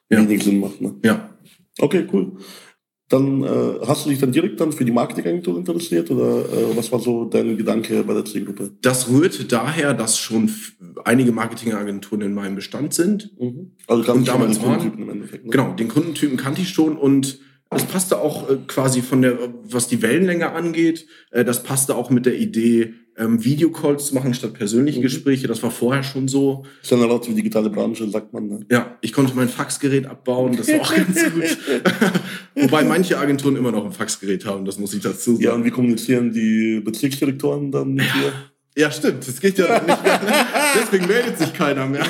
ja. 0.09 0.19
wenig 0.19 0.45
Sinn 0.45 0.61
macht. 0.61 0.79
Ne? 0.79 0.95
Ja. 1.03 1.29
Okay, 1.79 2.07
cool. 2.13 2.37
Dann 3.09 3.43
äh, 3.43 3.85
hast 3.87 4.05
du 4.05 4.09
dich 4.09 4.19
dann 4.19 4.31
direkt 4.31 4.61
dann 4.61 4.71
für 4.71 4.85
die 4.85 4.91
Marketingagentur 4.91 5.57
interessiert 5.57 6.11
oder 6.11 6.45
äh, 6.45 6.77
was 6.77 6.91
war 6.91 6.99
so 6.99 7.25
dein 7.25 7.57
Gedanke 7.57 8.03
bei 8.03 8.13
der 8.13 8.23
Zielgruppe? 8.23 8.71
Das 8.81 9.09
rührt 9.09 9.51
daher, 9.51 9.95
dass 9.95 10.19
schon 10.19 10.51
einige 11.05 11.31
Marketingagenturen 11.31 12.21
in 12.21 12.33
meinem 12.35 12.55
Bestand 12.55 12.93
sind. 12.93 13.31
Mhm. 13.39 13.71
Also 13.87 14.03
du 14.03 14.19
damals 14.19 14.59
den 14.59 14.63
Kundentypen 14.63 15.03
im 15.03 15.09
Endeffekt. 15.09 15.45
Ne? 15.45 15.51
Genau, 15.51 15.73
den 15.73 15.87
Kundentypen 15.87 16.37
kannte 16.37 16.61
ich 16.61 16.69
schon 16.69 16.97
und 16.97 17.39
es 17.75 17.85
passte 17.85 18.19
auch 18.19 18.49
äh, 18.49 18.57
quasi 18.67 19.01
von 19.01 19.21
der, 19.21 19.37
was 19.63 19.87
die 19.87 20.01
Wellenlänge 20.01 20.51
angeht, 20.51 21.05
äh, 21.31 21.45
das 21.45 21.63
passte 21.63 21.95
auch 21.95 22.09
mit 22.09 22.25
der 22.25 22.37
Idee, 22.37 22.93
ähm, 23.15 23.43
Videocalls 23.43 24.07
zu 24.07 24.15
machen 24.15 24.33
statt 24.33 24.53
persönliche 24.53 24.99
mhm. 24.99 25.03
Gespräche. 25.03 25.47
Das 25.47 25.61
war 25.61 25.69
vorher 25.69 26.03
schon 26.03 26.27
so. 26.27 26.63
Das 26.63 26.85
ist 26.85 26.91
ja 26.91 26.97
eine 26.97 27.05
relativ 27.05 27.35
digitale 27.35 27.69
Branche, 27.69 28.09
sagt 28.09 28.33
man. 28.33 28.47
Ne? 28.47 28.65
Ja, 28.71 28.97
ich 29.01 29.13
konnte 29.13 29.35
mein 29.35 29.49
Faxgerät 29.49 30.07
abbauen, 30.07 30.55
das 30.55 30.69
war 30.69 30.81
auch 30.81 30.95
ganz 30.95 31.21
gut. 31.31 31.57
Wobei 32.55 32.83
manche 32.83 33.19
Agenturen 33.19 33.55
immer 33.55 33.71
noch 33.71 33.85
ein 33.85 33.91
Faxgerät 33.91 34.45
haben, 34.45 34.65
das 34.65 34.79
muss 34.79 34.93
ich 34.93 35.01
dazu 35.01 35.33
sagen. 35.33 35.43
Ja, 35.43 35.53
und 35.53 35.65
wie 35.65 35.71
kommunizieren 35.71 36.31
die 36.31 36.79
Bezirksdirektoren 36.79 37.71
dann 37.71 37.93
mit 37.93 38.05
dir? 38.05 38.33
Ja, 38.77 38.89
stimmt. 38.89 39.27
Das 39.27 39.39
geht 39.39 39.57
ja 39.57 39.81
nicht 39.81 40.03
mehr. 40.03 40.21
Deswegen 40.81 41.07
meldet 41.07 41.37
sich 41.37 41.53
keiner 41.53 41.85
mehr. 41.85 42.05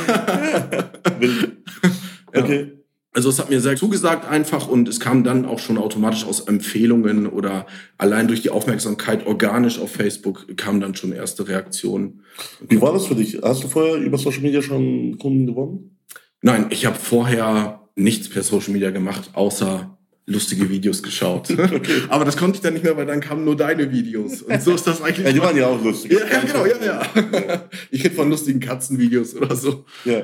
okay. 2.27 2.78
Also 3.11 3.29
es 3.29 3.39
hat 3.39 3.49
mir 3.49 3.59
sehr 3.59 3.75
zugesagt 3.75 4.29
einfach 4.29 4.67
und 4.67 4.87
es 4.87 4.99
kam 4.99 5.23
dann 5.23 5.45
auch 5.45 5.57
schon 5.57 5.79
automatisch 5.79 6.25
aus 6.25 6.41
Empfehlungen 6.41 7.25
oder 7.25 7.65
allein 7.97 8.27
durch 8.27 8.43
die 8.43 8.51
Aufmerksamkeit 8.51 9.25
organisch 9.25 9.79
auf 9.79 9.91
Facebook 9.91 10.55
kamen 10.57 10.79
dann 10.79 10.93
schon 10.93 11.11
erste 11.11 11.47
Reaktionen. 11.47 12.21
Wie 12.67 12.79
war 12.81 12.93
das 12.93 13.07
für 13.07 13.15
dich? 13.15 13.39
Hast 13.41 13.63
du 13.63 13.67
vorher 13.67 13.95
über 13.95 14.19
Social 14.19 14.41
Media 14.41 14.61
schon 14.61 15.17
Kunden 15.17 15.47
gewonnen? 15.47 15.97
Nein, 16.41 16.67
ich 16.69 16.85
habe 16.85 16.97
vorher 16.97 17.89
nichts 17.95 18.29
per 18.29 18.43
Social 18.43 18.73
Media 18.73 18.91
gemacht, 18.91 19.31
außer 19.33 19.97
lustige 20.29 20.69
Videos 20.69 21.03
geschaut. 21.03 21.49
Okay. 21.59 22.01
Aber 22.09 22.25
das 22.25 22.37
konnte 22.37 22.57
ich 22.57 22.61
dann 22.61 22.73
nicht 22.73 22.83
mehr, 22.83 22.95
weil 22.97 23.05
dann 23.05 23.21
kamen 23.21 23.43
nur 23.43 23.55
deine 23.55 23.91
Videos. 23.91 24.41
Und 24.41 24.61
so 24.61 24.73
ist 24.73 24.85
das 24.85 25.01
eigentlich. 25.01 25.25
ja, 25.25 25.31
die 25.31 25.41
waren 25.41 25.55
ja 25.55 25.67
auch 25.67 25.83
lustig. 25.83 26.11
Ja, 26.11 26.19
ja 26.19 26.41
genau, 26.41 26.65
ja, 26.65 26.85
ja. 26.85 27.69
Ich 27.91 28.03
rede 28.03 28.15
von 28.15 28.29
lustigen 28.29 28.59
Katzenvideos 28.59 29.35
oder 29.35 29.55
so. 29.55 29.85
Ja. 30.05 30.23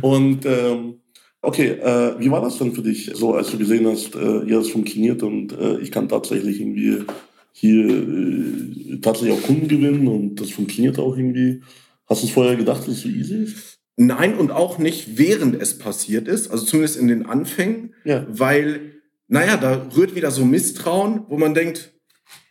Und 0.00 0.46
ähm, 0.46 1.00
okay, 1.46 1.68
äh, 1.70 2.18
wie 2.18 2.30
war 2.30 2.40
das 2.40 2.58
denn 2.58 2.72
für 2.72 2.82
dich, 2.82 3.10
so 3.14 3.34
als 3.34 3.50
du 3.50 3.58
gesehen 3.58 3.86
hast, 3.86 4.16
äh, 4.16 4.44
ja, 4.46 4.58
es 4.58 4.70
funktioniert 4.70 5.22
und 5.22 5.52
äh, 5.52 5.78
ich 5.78 5.92
kann 5.92 6.08
tatsächlich 6.08 6.60
irgendwie 6.60 7.04
hier 7.52 7.88
äh, 7.88 8.98
tatsächlich 9.00 9.38
auch 9.38 9.42
Kunden 9.42 9.68
gewinnen 9.68 10.08
und 10.08 10.36
das 10.40 10.50
funktioniert 10.50 10.98
auch 10.98 11.16
irgendwie. 11.16 11.62
Hast 12.08 12.22
du 12.22 12.26
es 12.26 12.32
vorher 12.32 12.56
gedacht, 12.56 12.82
dass 12.82 12.88
es 12.88 13.00
so 13.00 13.08
easy 13.08 13.44
ist? 13.44 13.78
Nein, 13.96 14.36
und 14.36 14.52
auch 14.52 14.78
nicht 14.78 15.18
während 15.18 15.60
es 15.60 15.78
passiert 15.78 16.28
ist, 16.28 16.50
also 16.50 16.64
zumindest 16.64 16.98
in 16.98 17.08
den 17.08 17.26
Anfängen, 17.26 17.94
ja. 18.04 18.26
weil 18.28 18.92
naja, 19.28 19.56
da 19.56 19.88
rührt 19.96 20.14
wieder 20.14 20.30
so 20.30 20.44
Misstrauen, 20.44 21.22
wo 21.28 21.38
man 21.38 21.54
denkt, 21.54 21.92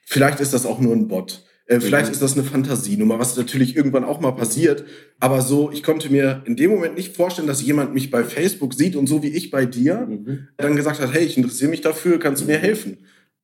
vielleicht 0.06 0.40
ist 0.40 0.54
das 0.54 0.66
auch 0.66 0.80
nur 0.80 0.94
ein 0.94 1.08
Bot. 1.08 1.45
Äh, 1.68 1.80
vielleicht 1.80 2.08
mhm. 2.08 2.12
ist 2.14 2.22
das 2.22 2.34
eine 2.34 2.44
Fantasienummer, 2.44 3.18
was 3.20 3.36
natürlich 3.38 3.76
irgendwann 3.76 4.04
auch 4.04 4.20
mal 4.20 4.32
passiert. 4.32 4.86
Aber 5.20 5.42
so, 5.42 5.72
ich 5.72 5.84
konnte 5.84 6.12
mir 6.12 6.44
in 6.46 6.56
dem 6.56 6.72
Moment 6.72 6.96
nicht 6.96 7.16
vorstellen, 7.16 7.48
dass 7.48 7.64
jemand 7.64 7.94
mich 7.94 8.12
bei 8.12 8.24
Facebook 8.24 8.74
sieht 8.74 8.96
und 8.96 9.08
so 9.08 9.24
wie 9.24 9.30
ich 9.30 9.52
bei 9.52 9.66
dir 9.66 10.08
mhm. 10.08 10.48
dann 10.58 10.76
gesagt 10.76 11.00
hat, 11.00 11.14
hey, 11.14 11.26
ich 11.26 11.38
interessiere 11.38 11.72
mich 11.72 11.82
dafür, 11.82 12.20
kannst 12.20 12.44
du 12.44 12.48
mir 12.48 12.58
helfen? 12.58 12.98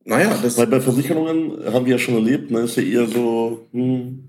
Naja, 0.04 0.38
das. 0.42 0.58
Weil 0.58 0.68
bei 0.68 0.82
Versicherungen 0.82 1.64
haben 1.66 1.86
wir 1.86 1.94
ja 1.94 2.00
schon 2.00 2.16
erlebt, 2.16 2.50
ne, 2.52 2.62
ist 2.62 2.76
ja 2.76 2.84
eher 2.84 3.06
so. 3.06 3.68
Hm. 3.72 4.28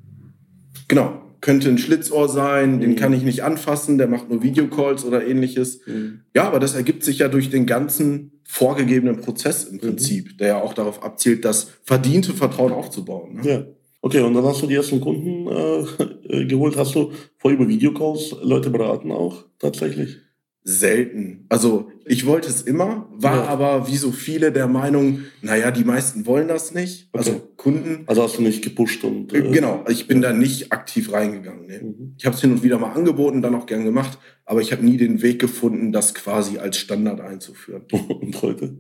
Genau 0.87 1.23
könnte 1.43 1.69
ein 1.69 1.77
Schlitzohr 1.77 2.29
sein, 2.29 2.77
mhm. 2.77 2.81
den 2.81 2.97
kann 2.97 3.13
ich 3.13 3.25
nicht 3.25 3.43
anfassen, 3.43 3.99
der 3.99 4.07
macht 4.07 4.31
nur 4.31 4.43
Videocalls 4.43 5.05
oder 5.05 5.27
ähnliches. 5.27 5.81
Mhm. 5.87 6.21
Ja, 6.35 6.45
aber 6.45 6.61
das 6.61 6.75
ergibt 6.75 7.05
sich 7.05 7.19
ja 7.19 7.29
durch 7.29 7.51
den 7.51 7.67
ganzen 7.67 8.41
vorgegebenen 8.45 9.21
Prozess 9.21 9.65
im 9.65 9.75
mhm. 9.75 9.81
Prinzip, 9.81 10.33
mhm. 10.33 10.37
der 10.39 10.47
ja 10.47 10.63
auch 10.63 10.73
darauf 10.73 11.03
abzielt, 11.03 11.45
das 11.45 11.73
verdiente 11.83 12.33
Vertrauen 12.33 12.73
aufzubauen. 12.73 13.41
Ne? 13.43 13.51
Ja. 13.51 13.65
Okay, 14.03 14.21
und 14.21 14.35
dann 14.35 14.45
hast 14.45 14.61
du 14.61 14.67
die 14.67 14.75
ersten 14.75 15.01
Kunden 15.01 15.49
äh, 16.29 16.45
geholt. 16.45 16.77
Hast 16.77 16.95
du 16.95 17.13
vor 17.39 17.51
über 17.51 17.67
Videocalls 17.67 18.37
Leute 18.43 18.69
beraten 18.69 19.11
auch 19.11 19.45
tatsächlich? 19.59 20.19
selten. 20.65 21.47
Also 21.49 21.91
ich 22.05 22.27
wollte 22.27 22.49
es 22.49 22.63
immer, 22.63 23.09
war 23.13 23.45
ja. 23.45 23.45
aber 23.47 23.89
wie 23.89 23.97
so 23.97 24.13
viele 24.13 24.53
der 24.53 24.69
Meinung, 24.69 25.21
naja, 25.41 25.71
die 25.71 25.85
meisten 25.85 26.27
wollen 26.27 26.49
das 26.49 26.73
nicht. 26.73 27.09
Also 27.13 27.33
okay. 27.33 27.43
Kunden. 27.57 28.05
Also 28.07 28.23
hast 28.23 28.39
du 28.39 28.43
nicht 28.43 28.63
gepusht 28.63 29.03
und. 29.05 29.33
Äh, 29.33 29.39
äh 29.39 29.51
genau, 29.51 29.85
ich 29.89 30.07
bin 30.07 30.23
ja. 30.23 30.31
da 30.31 30.37
nicht 30.37 30.73
aktiv 30.73 31.13
reingegangen. 31.13 31.67
Ne? 31.67 31.81
Mhm. 31.83 32.15
Ich 32.17 32.27
habe 32.27 32.37
es 32.37 32.41
hin 32.41 32.53
und 32.53 32.63
wieder 32.63 32.79
mal 32.79 32.93
angeboten, 32.93 33.43
dann 33.43 33.55
auch 33.55 33.67
gern 33.67 33.85
gemacht, 33.85 34.19
aber 34.45 34.61
ich 34.61 34.73
habe 34.73 34.85
nie 34.85 34.97
den 34.97 35.23
Weg 35.23 35.41
gefunden, 35.41 35.93
das 35.93 36.15
quasi 36.15 36.59
als 36.59 36.77
Standard 36.77 37.21
einzuführen. 37.21 37.83
und 38.21 38.41
heute? 38.43 38.79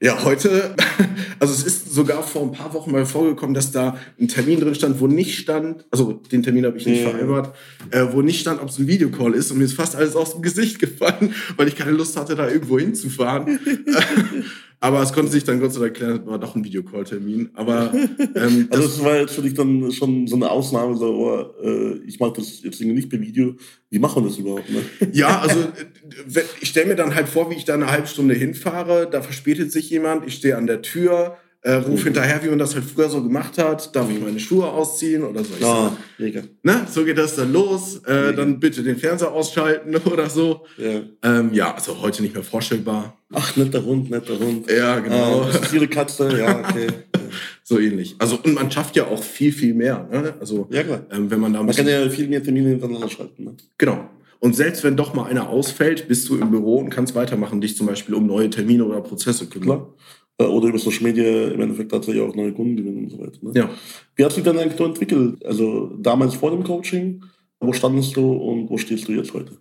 Ja, 0.00 0.24
heute, 0.24 0.76
also 1.40 1.52
es 1.52 1.64
ist 1.64 1.92
sogar 1.92 2.22
vor 2.22 2.42
ein 2.42 2.52
paar 2.52 2.72
Wochen 2.72 2.92
mal 2.92 3.04
vorgekommen, 3.04 3.52
dass 3.52 3.72
da 3.72 3.98
ein 4.20 4.28
Termin 4.28 4.60
drin 4.60 4.76
stand, 4.76 5.00
wo 5.00 5.08
nicht 5.08 5.36
stand, 5.38 5.86
also 5.90 6.12
den 6.12 6.44
Termin 6.44 6.64
habe 6.66 6.78
ich 6.78 6.86
nicht 6.86 7.02
ja. 7.02 7.10
vereinbart, 7.10 7.52
äh, 7.90 8.06
wo 8.12 8.22
nicht 8.22 8.40
stand, 8.40 8.62
ob 8.62 8.68
es 8.68 8.78
ein 8.78 8.86
Videocall 8.86 9.34
ist 9.34 9.50
und 9.50 9.58
mir 9.58 9.64
ist 9.64 9.74
fast 9.74 9.96
alles 9.96 10.14
aus 10.14 10.34
dem 10.34 10.42
Gesicht 10.42 10.78
gefallen, 10.78 11.34
weil 11.56 11.66
ich 11.66 11.74
keine 11.74 11.90
Lust 11.90 12.16
hatte, 12.16 12.36
da 12.36 12.48
irgendwo 12.48 12.78
hinzufahren. 12.78 13.58
Aber 14.80 15.02
es 15.02 15.12
konnte 15.12 15.32
sich 15.32 15.42
dann 15.42 15.58
Gott 15.58 15.72
sei 15.72 15.80
Dank 15.80 15.94
klären, 15.94 16.26
war 16.26 16.38
doch 16.38 16.54
ein 16.54 16.64
Videocall-Termin. 16.64 17.50
Aber 17.54 17.92
ähm, 17.92 18.68
also 18.70 18.82
das 18.84 19.02
war 19.02 19.16
jetzt 19.16 19.34
für 19.34 19.42
dich 19.42 19.54
dann 19.54 19.90
schon 19.90 20.28
so 20.28 20.36
eine 20.36 20.50
Ausnahme, 20.50 20.96
so, 20.96 21.06
oh, 21.06 21.66
äh, 21.66 21.98
ich 22.06 22.20
mache 22.20 22.34
das 22.36 22.62
jetzt 22.62 22.80
nicht 22.80 23.10
per 23.10 23.20
Video. 23.20 23.56
Wie 23.90 23.98
machen 23.98 24.22
wir 24.22 24.28
das 24.28 24.38
überhaupt? 24.38 24.70
Ne? 24.70 24.82
Ja, 25.12 25.40
also 25.40 25.58
äh, 25.60 26.42
ich 26.60 26.68
stelle 26.68 26.86
mir 26.86 26.96
dann 26.96 27.14
halt 27.14 27.28
vor, 27.28 27.50
wie 27.50 27.54
ich 27.54 27.64
da 27.64 27.74
eine 27.74 27.90
halbe 27.90 28.06
Stunde 28.06 28.34
hinfahre, 28.34 29.08
da 29.10 29.20
verspätet 29.20 29.72
sich 29.72 29.90
jemand, 29.90 30.26
ich 30.26 30.34
stehe 30.34 30.56
an 30.56 30.66
der 30.66 30.82
Tür, 30.82 31.36
äh, 31.62 31.72
ruf 31.72 32.00
mhm. 32.00 32.04
hinterher, 32.04 32.42
wie 32.44 32.48
man 32.48 32.58
das 32.58 32.74
halt 32.74 32.84
früher 32.84 33.08
so 33.08 33.22
gemacht 33.22 33.58
hat. 33.58 33.94
Darf 33.94 34.08
ich 34.10 34.20
meine 34.20 34.38
Schuhe 34.38 34.66
ausziehen 34.66 35.24
oder 35.24 35.42
so? 35.42 35.66
Ah, 35.66 35.96
mega. 36.16 36.42
Ne? 36.62 36.86
So 36.88 37.04
geht 37.04 37.18
das 37.18 37.34
dann 37.34 37.52
los. 37.52 37.96
Äh, 38.04 38.32
dann 38.34 38.60
bitte 38.60 38.82
den 38.82 38.96
Fernseher 38.96 39.32
ausschalten 39.32 39.96
oder 40.12 40.30
so. 40.30 40.64
Ja. 40.76 41.02
Ähm, 41.24 41.50
ja, 41.52 41.74
also 41.74 42.00
heute 42.00 42.22
nicht 42.22 42.34
mehr 42.34 42.44
vorstellbar. 42.44 43.18
Ach, 43.32 43.56
netter 43.56 43.84
Hund, 43.84 44.08
netter 44.08 44.38
Hund. 44.38 44.70
Ja, 44.70 45.00
genau. 45.00 45.42
Ah, 45.42 45.48
ist 45.50 45.72
ihre 45.72 45.88
Katze, 45.88 46.38
ja, 46.38 46.60
okay. 46.60 46.86
so 47.64 47.78
ähnlich. 47.78 48.14
Also 48.18 48.38
und 48.42 48.54
man 48.54 48.70
schafft 48.70 48.94
ja 48.96 49.06
auch 49.06 49.22
viel, 49.22 49.52
viel 49.52 49.74
mehr. 49.74 50.08
Ne? 50.10 50.34
Also 50.38 50.68
ja, 50.70 50.84
klar. 50.84 51.06
Ähm, 51.10 51.30
wenn 51.30 51.40
man 51.40 51.52
da 51.52 51.62
man 51.62 51.74
kann 51.74 51.88
ja 51.88 52.08
viel 52.08 52.28
mehr 52.28 52.42
Termine 52.42 52.70
hintereinander 52.70 53.08
schalten. 53.08 53.44
Ne? 53.44 53.54
Genau. 53.76 54.08
Und 54.40 54.54
selbst 54.54 54.84
wenn 54.84 54.96
doch 54.96 55.14
mal 55.14 55.24
einer 55.24 55.48
ausfällt, 55.48 56.06
bist 56.06 56.28
du 56.28 56.36
im 56.36 56.50
Büro 56.50 56.78
und 56.78 56.90
kannst 56.90 57.16
weitermachen, 57.16 57.60
dich 57.60 57.76
zum 57.76 57.88
Beispiel 57.88 58.14
um 58.14 58.26
neue 58.26 58.48
Termine 58.48 58.84
oder 58.84 59.00
Prozesse 59.00 59.46
kümmern. 59.46 59.78
Klar. 59.78 59.94
Äh, 60.38 60.44
oder 60.44 60.68
über 60.68 60.78
Social 60.78 61.02
Media 61.02 61.48
im 61.48 61.60
Endeffekt 61.60 61.90
tatsächlich 61.90 62.22
auch 62.22 62.34
neue 62.34 62.52
Kunden 62.52 62.76
gewinnen 62.76 63.04
und 63.04 63.10
so 63.10 63.18
weiter. 63.18 63.38
Ne? 63.42 63.52
Ja. 63.54 63.70
Wie 64.16 64.24
hat 64.24 64.32
sich 64.32 64.44
dein 64.44 64.58
eigentlich 64.58 64.80
entwickelt? 64.80 65.44
Also 65.44 65.92
damals 65.98 66.34
vor 66.34 66.50
dem 66.50 66.64
Coaching, 66.64 67.24
wo 67.60 67.72
standest 67.72 68.16
du 68.16 68.32
und 68.32 68.70
wo 68.70 68.78
stehst 68.78 69.08
du 69.08 69.12
jetzt 69.12 69.34
heute? 69.34 69.58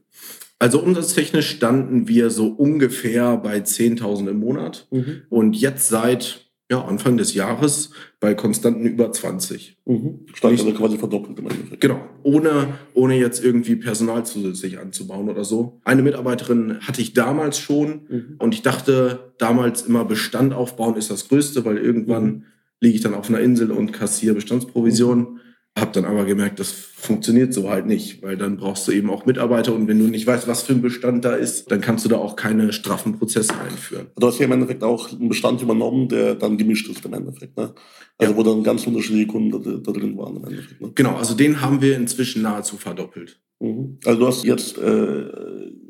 Also 0.59 0.81
umsatztechnisch 0.81 1.49
standen 1.49 2.07
wir 2.07 2.29
so 2.29 2.47
ungefähr 2.47 3.37
bei 3.37 3.57
10.000 3.57 4.29
im 4.29 4.39
Monat 4.39 4.87
mhm. 4.91 5.21
und 5.29 5.55
jetzt 5.55 5.89
seit 5.89 6.46
ja, 6.69 6.83
Anfang 6.83 7.15
des 7.15 7.33
Jahres 7.33 7.91
bei 8.19 8.33
konstanten 8.33 8.85
über 8.85 9.11
20. 9.11 9.77
Mhm. 9.85 10.25
Stand 10.33 10.59
also 10.59 10.73
quasi 10.73 10.97
verdoppelt 10.97 11.39
im 11.39 11.49
Endeffekt. 11.49 11.79
Genau, 11.79 12.01
ohne, 12.23 12.73
ohne 12.93 13.17
jetzt 13.17 13.43
irgendwie 13.43 13.77
Personal 13.77 14.25
zusätzlich 14.25 14.77
anzubauen 14.77 15.29
oder 15.29 15.45
so. 15.45 15.79
Eine 15.85 16.01
Mitarbeiterin 16.01 16.79
hatte 16.81 17.01
ich 17.01 17.13
damals 17.13 17.57
schon 17.57 18.01
mhm. 18.09 18.35
und 18.39 18.53
ich 18.53 18.63
dachte 18.63 19.31
damals 19.37 19.83
immer 19.83 20.03
Bestand 20.03 20.53
aufbauen 20.53 20.95
ist 20.95 21.09
das 21.09 21.29
Größte, 21.29 21.63
weil 21.63 21.77
irgendwann 21.77 22.25
mhm. 22.25 22.43
liege 22.81 22.95
ich 22.95 23.01
dann 23.01 23.13
auf 23.13 23.29
einer 23.29 23.39
Insel 23.39 23.71
und 23.71 23.93
kassiere 23.93 24.35
Bestandsprovision. 24.35 25.39
Hab 25.79 25.93
dann 25.93 26.05
aber 26.05 26.25
gemerkt, 26.25 26.59
das 26.59 26.71
funktioniert 26.71 27.53
so 27.53 27.69
halt 27.69 27.85
nicht, 27.85 28.23
weil 28.23 28.35
dann 28.35 28.57
brauchst 28.57 28.87
du 28.87 28.91
eben 28.91 29.11
auch 29.11 29.27
Mitarbeiter 29.27 29.75
und 29.75 29.87
wenn 29.87 29.99
du 29.99 30.05
nicht 30.05 30.25
weißt, 30.25 30.47
was 30.47 30.63
für 30.63 30.73
ein 30.73 30.81
Bestand 30.81 31.23
da 31.23 31.35
ist, 31.35 31.69
dann 31.69 31.81
kannst 31.81 32.03
du 32.03 32.09
da 32.09 32.17
auch 32.17 32.35
keine 32.35 32.73
straffen 32.73 33.19
Prozesse 33.19 33.53
einführen. 33.59 34.07
Du 34.17 34.25
hast 34.25 34.39
ja 34.39 34.45
im 34.45 34.51
Endeffekt 34.53 34.83
auch 34.83 35.11
einen 35.11 35.29
Bestand 35.29 35.61
übernommen, 35.61 36.09
der 36.09 36.33
dann 36.33 36.57
gemischt 36.57 36.89
ist 36.89 37.05
im 37.05 37.13
Endeffekt. 37.13 37.55
Ne? 37.57 37.73
Also 38.17 38.33
ja. 38.33 38.37
wo 38.37 38.41
dann 38.41 38.63
ganz 38.63 38.87
unterschiedliche 38.87 39.27
Kunden 39.27 39.51
da, 39.51 39.57
da 39.59 39.91
drin 39.91 40.17
waren 40.17 40.37
im 40.37 40.45
Endeffekt. 40.45 40.81
Ne? 40.81 40.91
Genau, 40.95 41.15
also 41.15 41.35
den 41.35 41.61
haben 41.61 41.79
wir 41.81 41.95
inzwischen 41.95 42.41
nahezu 42.41 42.77
verdoppelt. 42.77 43.39
Mhm. 43.59 43.99
Also 44.03 44.19
du 44.19 44.27
hast 44.27 44.43
jetzt 44.43 44.77
äh, 44.79 45.25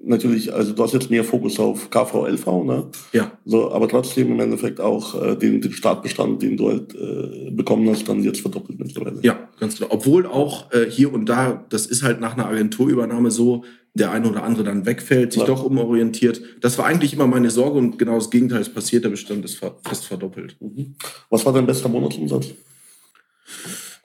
natürlich, 0.07 0.53
also 0.53 0.73
du 0.73 0.83
hast 0.83 0.93
jetzt 0.93 1.09
mehr 1.09 1.23
Fokus 1.23 1.59
auf 1.59 1.89
KVLV, 1.89 2.45
ne? 2.63 2.87
Ja. 3.13 3.31
So, 3.45 3.71
aber 3.71 3.87
trotzdem 3.87 4.31
im 4.31 4.39
Endeffekt 4.39 4.79
auch 4.79 5.21
äh, 5.21 5.35
den, 5.35 5.61
den 5.61 5.71
Startbestand, 5.71 6.41
den 6.41 6.57
du 6.57 6.69
halt 6.69 6.95
äh, 6.95 7.51
bekommen 7.51 7.89
hast, 7.89 8.07
dann 8.07 8.23
jetzt 8.23 8.41
verdoppelt 8.41 8.79
mittlerweile. 8.79 9.19
Ja, 9.21 9.49
ganz 9.59 9.77
klar. 9.77 9.89
Obwohl 9.91 10.25
auch 10.25 10.71
äh, 10.71 10.89
hier 10.89 11.13
und 11.13 11.27
da, 11.27 11.65
das 11.69 11.85
ist 11.85 12.03
halt 12.03 12.19
nach 12.19 12.33
einer 12.33 12.47
Agenturübernahme 12.47 13.31
so, 13.31 13.63
der 13.93 14.11
eine 14.11 14.29
oder 14.29 14.43
andere 14.43 14.63
dann 14.63 14.85
wegfällt, 14.85 15.33
sich 15.33 15.41
ja. 15.41 15.47
doch 15.47 15.63
umorientiert. 15.63 16.41
Das 16.61 16.77
war 16.77 16.85
eigentlich 16.85 17.13
immer 17.13 17.27
meine 17.27 17.49
Sorge 17.49 17.77
und 17.77 17.97
genau 17.97 18.15
das 18.15 18.29
Gegenteil 18.29 18.61
ist 18.61 18.73
passiert, 18.73 19.03
der 19.03 19.09
Bestand 19.09 19.43
ist 19.43 19.59
fast 19.83 20.05
verdoppelt. 20.05 20.55
Mhm. 20.59 20.95
Was 21.29 21.45
war 21.45 21.53
dein 21.53 21.65
bester 21.65 21.89
Monatsumsatz? 21.89 22.47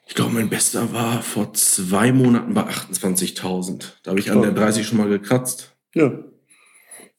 Ich 0.07 0.15
glaube, 0.15 0.33
mein 0.33 0.49
bester 0.49 0.93
war 0.93 1.21
vor 1.21 1.53
zwei 1.53 2.11
Monaten 2.11 2.53
bei 2.53 2.67
28.000. 2.67 3.83
Da 4.03 4.11
habe 4.11 4.19
ich 4.19 4.31
an 4.31 4.41
der 4.41 4.51
30 4.51 4.85
schon 4.85 4.99
mal 4.99 5.09
gekratzt. 5.09 5.72
Ja. 5.95 6.23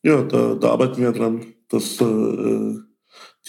Ja, 0.03 0.23
da, 0.23 0.55
da 0.55 0.71
arbeiten 0.71 1.01
wir 1.01 1.13
dran, 1.13 1.47
dass 1.69 2.01
äh, 2.01 2.75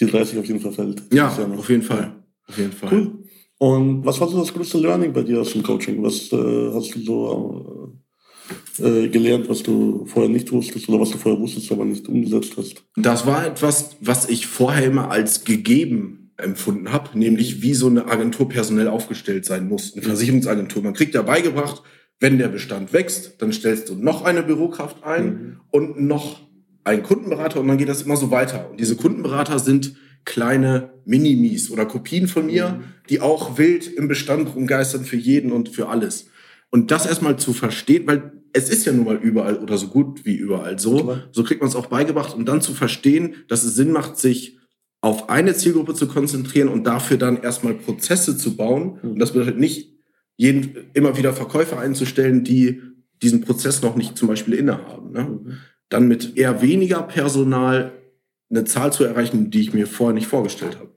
die 0.00 0.06
30 0.06 0.38
auf 0.38 0.46
jeden 0.46 0.60
Fall 0.60 0.72
fällt. 0.72 1.02
Ja, 1.12 1.28
auf 1.28 1.68
jeden 1.68 1.82
Fall. 1.82 2.24
Auf 2.48 2.58
jeden 2.58 2.72
Fall. 2.72 2.92
Cool. 2.92 3.12
Und 3.58 4.04
was 4.04 4.20
war 4.20 4.28
so 4.28 4.38
das 4.38 4.52
größte 4.52 4.78
Learning 4.78 5.12
bei 5.12 5.22
dir 5.22 5.40
aus 5.40 5.52
dem 5.52 5.62
Coaching? 5.62 6.02
Was 6.02 6.32
äh, 6.32 6.72
hast 6.72 6.94
du 6.94 7.00
so 7.00 7.98
äh, 8.78 9.08
gelernt, 9.08 9.48
was 9.48 9.62
du 9.62 10.04
vorher 10.06 10.30
nicht 10.30 10.52
wusstest 10.52 10.88
oder 10.88 11.00
was 11.00 11.10
du 11.10 11.18
vorher 11.18 11.40
wusstest, 11.40 11.72
aber 11.72 11.84
nicht 11.84 12.08
umgesetzt 12.08 12.54
hast? 12.56 12.84
Das 12.96 13.26
war 13.26 13.46
etwas, 13.46 13.96
was 14.00 14.28
ich 14.28 14.46
vorher 14.46 14.84
immer 14.84 15.10
als 15.10 15.44
gegeben 15.44 16.32
empfunden 16.36 16.92
habe, 16.92 17.18
nämlich 17.18 17.62
wie 17.62 17.72
so 17.72 17.86
eine 17.86 18.06
Agentur 18.06 18.48
personell 18.48 18.88
aufgestellt 18.88 19.46
sein 19.46 19.68
muss, 19.68 19.94
eine 19.94 20.02
Versicherungsagentur. 20.02 20.82
Man 20.82 20.92
kriegt 20.92 21.14
ja 21.14 21.22
beigebracht, 21.22 21.82
wenn 22.20 22.38
der 22.38 22.48
Bestand 22.48 22.92
wächst, 22.92 23.34
dann 23.38 23.52
stellst 23.52 23.88
du 23.88 23.94
noch 23.94 24.24
eine 24.24 24.42
Bürokraft 24.42 25.04
ein 25.04 25.24
mhm. 25.24 25.60
und 25.70 26.00
noch 26.00 26.40
einen 26.84 27.02
Kundenberater 27.02 27.60
und 27.60 27.68
dann 27.68 27.78
geht 27.78 27.88
das 27.88 28.02
immer 28.02 28.16
so 28.16 28.30
weiter. 28.30 28.70
Und 28.70 28.80
diese 28.80 28.96
Kundenberater 28.96 29.58
sind 29.58 29.96
kleine 30.24 30.90
Minimis 31.04 31.70
oder 31.70 31.84
Kopien 31.86 32.28
von 32.28 32.46
mir, 32.46 32.68
mhm. 32.68 32.84
die 33.10 33.20
auch 33.20 33.58
wild 33.58 33.86
im 33.86 34.08
Bestand 34.08 34.54
rumgeistern 34.54 35.04
für 35.04 35.16
jeden 35.16 35.52
und 35.52 35.68
für 35.68 35.88
alles. 35.88 36.28
Und 36.70 36.90
das 36.90 37.06
erstmal 37.06 37.38
zu 37.38 37.52
verstehen, 37.52 38.06
weil 38.06 38.32
es 38.52 38.70
ist 38.70 38.86
ja 38.86 38.92
nun 38.92 39.04
mal 39.04 39.16
überall 39.16 39.58
oder 39.58 39.76
so 39.76 39.88
gut 39.88 40.24
wie 40.24 40.34
überall 40.34 40.78
so. 40.78 41.18
So 41.30 41.44
kriegt 41.44 41.60
man 41.60 41.68
es 41.68 41.76
auch 41.76 41.86
beigebracht, 41.86 42.34
um 42.34 42.44
dann 42.44 42.62
zu 42.62 42.72
verstehen, 42.72 43.34
dass 43.48 43.64
es 43.64 43.74
Sinn 43.74 43.92
macht, 43.92 44.16
sich 44.16 44.58
auf 45.02 45.28
eine 45.28 45.54
Zielgruppe 45.54 45.94
zu 45.94 46.08
konzentrieren 46.08 46.68
und 46.68 46.84
dafür 46.84 47.18
dann 47.18 47.42
erstmal 47.42 47.74
Prozesse 47.74 48.36
zu 48.36 48.56
bauen. 48.56 48.98
Mhm. 49.02 49.10
Und 49.12 49.18
das 49.18 49.32
bedeutet 49.32 49.58
nicht, 49.58 49.95
jeden, 50.36 50.90
immer 50.94 51.16
wieder 51.16 51.32
Verkäufer 51.32 51.78
einzustellen, 51.78 52.44
die 52.44 52.82
diesen 53.22 53.40
Prozess 53.40 53.82
noch 53.82 53.96
nicht 53.96 54.16
zum 54.16 54.28
Beispiel 54.28 54.54
innehaben. 54.54 55.12
Ne? 55.12 55.22
Mhm. 55.22 55.52
Dann 55.88 56.08
mit 56.08 56.36
eher 56.36 56.62
weniger 56.62 57.02
Personal 57.02 57.92
eine 58.50 58.64
Zahl 58.64 58.92
zu 58.92 59.04
erreichen, 59.04 59.50
die 59.50 59.60
ich 59.60 59.74
mir 59.74 59.86
vorher 59.86 60.14
nicht 60.14 60.26
vorgestellt 60.26 60.78
habe. 60.78 60.90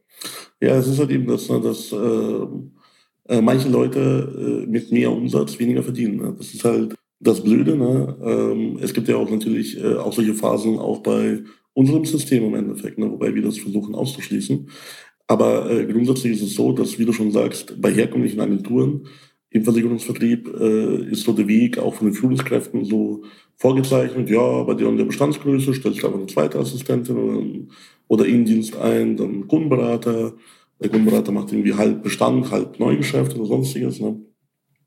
Ja, 0.62 0.78
es 0.78 0.88
ist 0.88 1.00
halt 1.00 1.12
eben 1.12 1.28
das, 1.28 1.50
ne, 1.50 1.62
dass 1.62 1.92
äh, 1.92 3.36
äh, 3.36 3.42
manche 3.42 3.70
Leute 3.70 4.64
äh, 4.66 4.70
mit 4.70 4.92
mehr 4.92 5.12
Umsatz 5.12 5.58
weniger 5.58 5.84
verdienen. 5.84 6.18
Ne? 6.18 6.36
Das 6.38 6.54
ist 6.54 6.66
halt 6.66 6.96
das 7.20 7.42
Blöde. 7.44 7.78
Ne? 7.78 8.18
Ähm, 8.22 8.80
es 8.82 8.94
gibt 8.94 9.08
ja 9.08 9.16
auch 9.16 9.30
natürlich 9.30 9.82
äh, 9.82 9.96
auch 9.96 10.14
solche 10.14 10.34
Phasen 10.34 10.78
auch 10.78 11.00
bei 11.00 11.44
unserem 11.74 12.04
System 12.04 12.44
im 12.46 12.56
Endeffekt, 12.56 12.98
ne? 12.98 13.10
wobei 13.10 13.34
wir 13.34 13.42
das 13.42 13.58
versuchen 13.58 13.96
auszuschließen. 13.96 14.70
Aber 15.28 15.70
äh, 15.70 15.86
grundsätzlich 15.86 16.34
ist 16.34 16.42
es 16.42 16.56
so, 16.56 16.74
dass, 16.74 16.98
wie 16.98 17.06
du 17.06 17.14
schon 17.14 17.32
sagst, 17.32 17.80
bei 17.80 17.94
herkömmlichen 17.94 18.42
Agenturen 18.42 19.06
im 19.52 19.64
Versicherungsvertrieb 19.64 20.48
äh, 20.60 21.12
ist 21.12 21.24
so 21.24 21.34
der 21.34 21.48
Weg 21.48 21.78
auch 21.80 21.96
von 21.96 22.08
den 22.08 22.14
Führungskräften 22.14 22.86
so 22.86 23.24
vorgezeichnet, 23.58 24.30
ja, 24.30 24.64
bei 24.64 24.76
dir 24.76 24.88
und 24.88 24.98
der 24.98 25.06
Bestandsgröße 25.06 25.74
stellst 25.74 26.02
du 26.02 26.08
einfach 26.08 26.20
eine 26.20 26.28
zweite 26.28 26.60
Assistentin 26.60 27.18
oder, 27.18 27.44
oder 28.08 28.26
Innendienst 28.26 28.78
ein, 28.78 29.18
dann 29.18 29.48
Kundenberater. 29.48 30.34
Der 30.82 30.90
Kundenberater 30.90 31.32
macht 31.32 31.52
irgendwie 31.52 31.74
halb 31.74 32.04
Bestand, 32.04 32.52
halb 32.52 32.80
Neugeschäft 32.80 33.36
oder 33.36 33.46
sonstiges. 33.46 34.00
Ne? 34.00 34.22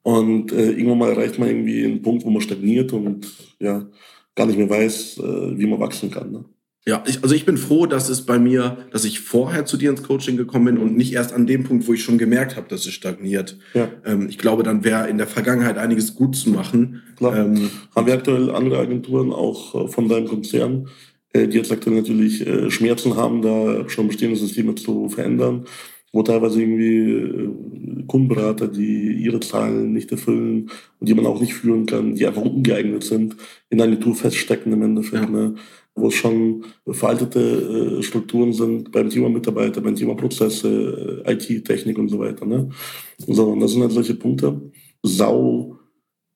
Und 0.02 0.52
äh, 0.52 0.70
irgendwann 0.70 0.98
mal 0.98 1.10
erreicht 1.10 1.38
man 1.38 1.48
irgendwie 1.48 1.84
einen 1.84 2.02
Punkt, 2.02 2.24
wo 2.24 2.30
man 2.30 2.40
stagniert 2.40 2.92
und 2.92 3.30
ja, 3.60 3.88
gar 4.34 4.46
nicht 4.46 4.58
mehr 4.58 4.70
weiß, 4.70 5.18
äh, 5.18 5.58
wie 5.58 5.66
man 5.66 5.80
wachsen 5.80 6.10
kann. 6.10 6.32
Ne? 6.32 6.44
Ja, 6.84 7.04
ich, 7.06 7.22
also 7.22 7.32
ich 7.34 7.46
bin 7.46 7.56
froh, 7.56 7.86
dass 7.86 8.08
es 8.08 8.26
bei 8.26 8.40
mir, 8.40 8.78
dass 8.90 9.04
ich 9.04 9.20
vorher 9.20 9.64
zu 9.64 9.76
dir 9.76 9.90
ins 9.90 10.02
Coaching 10.02 10.36
gekommen 10.36 10.64
bin 10.64 10.78
und 10.78 10.96
nicht 10.96 11.12
erst 11.12 11.32
an 11.32 11.46
dem 11.46 11.62
Punkt, 11.62 11.86
wo 11.86 11.92
ich 11.92 12.02
schon 12.02 12.18
gemerkt 12.18 12.56
habe, 12.56 12.68
dass 12.68 12.86
es 12.86 12.92
stagniert. 12.92 13.56
Ja. 13.74 13.88
Ähm, 14.04 14.28
ich 14.28 14.36
glaube, 14.36 14.64
dann 14.64 14.82
wäre 14.82 15.08
in 15.08 15.16
der 15.16 15.28
Vergangenheit 15.28 15.78
einiges 15.78 16.16
gut 16.16 16.34
zu 16.34 16.50
machen. 16.50 17.02
Klar. 17.16 17.36
Ähm, 17.36 17.70
Haben 17.94 18.06
wir 18.06 18.14
aktuell 18.14 18.50
andere 18.50 18.78
Agenturen, 18.78 19.32
auch 19.32 19.74
äh, 19.76 19.88
von 19.88 20.08
deinem 20.08 20.26
Konzern, 20.26 20.88
äh, 21.32 21.46
die 21.46 21.58
jetzt 21.58 21.70
aktuell 21.70 21.96
natürlich 21.96 22.44
äh, 22.44 22.68
Schmerzen 22.68 23.16
haben, 23.16 23.42
da 23.42 23.88
schon 23.88 24.08
bestehende 24.08 24.36
Systeme 24.36 24.74
zu 24.74 25.08
verändern, 25.08 25.66
wo 26.12 26.22
teilweise 26.22 26.60
irgendwie 26.60 27.10
äh, 27.10 28.04
Kundenberater, 28.06 28.68
die 28.68 29.12
ihre 29.12 29.40
Zahlen 29.40 29.92
nicht 29.92 30.12
erfüllen 30.12 30.70
und 31.00 31.08
die 31.08 31.14
man 31.14 31.26
auch 31.26 31.40
nicht 31.40 31.54
führen 31.54 31.86
kann, 31.86 32.14
die 32.14 32.26
einfach 32.26 32.42
ungeeignet 32.42 33.02
sind, 33.02 33.36
in 33.70 33.78
der 33.78 33.86
Agentur 33.86 34.14
feststecken 34.14 34.72
im 34.72 34.82
Endeffekt. 34.82 35.24
Ja. 35.24 35.30
Ne? 35.30 35.54
wo 35.94 36.08
es 36.08 36.14
schon 36.14 36.64
veraltete 36.86 37.98
äh, 37.98 38.02
Strukturen 38.02 38.52
sind 38.52 38.92
beim 38.92 39.10
Thema 39.10 39.28
Mitarbeiter, 39.28 39.80
beim 39.80 39.94
Thema 39.94 40.14
Prozesse, 40.14 41.22
äh, 41.26 41.32
IT, 41.32 41.64
Technik 41.64 41.98
und 41.98 42.08
so 42.08 42.18
weiter. 42.18 42.46
Ne? 42.46 42.70
So, 43.18 43.48
und 43.48 43.60
das 43.60 43.72
sind 43.72 43.82
halt 43.82 43.92
solche 43.92 44.14
Punkte. 44.14 44.72
Sau 45.02 45.78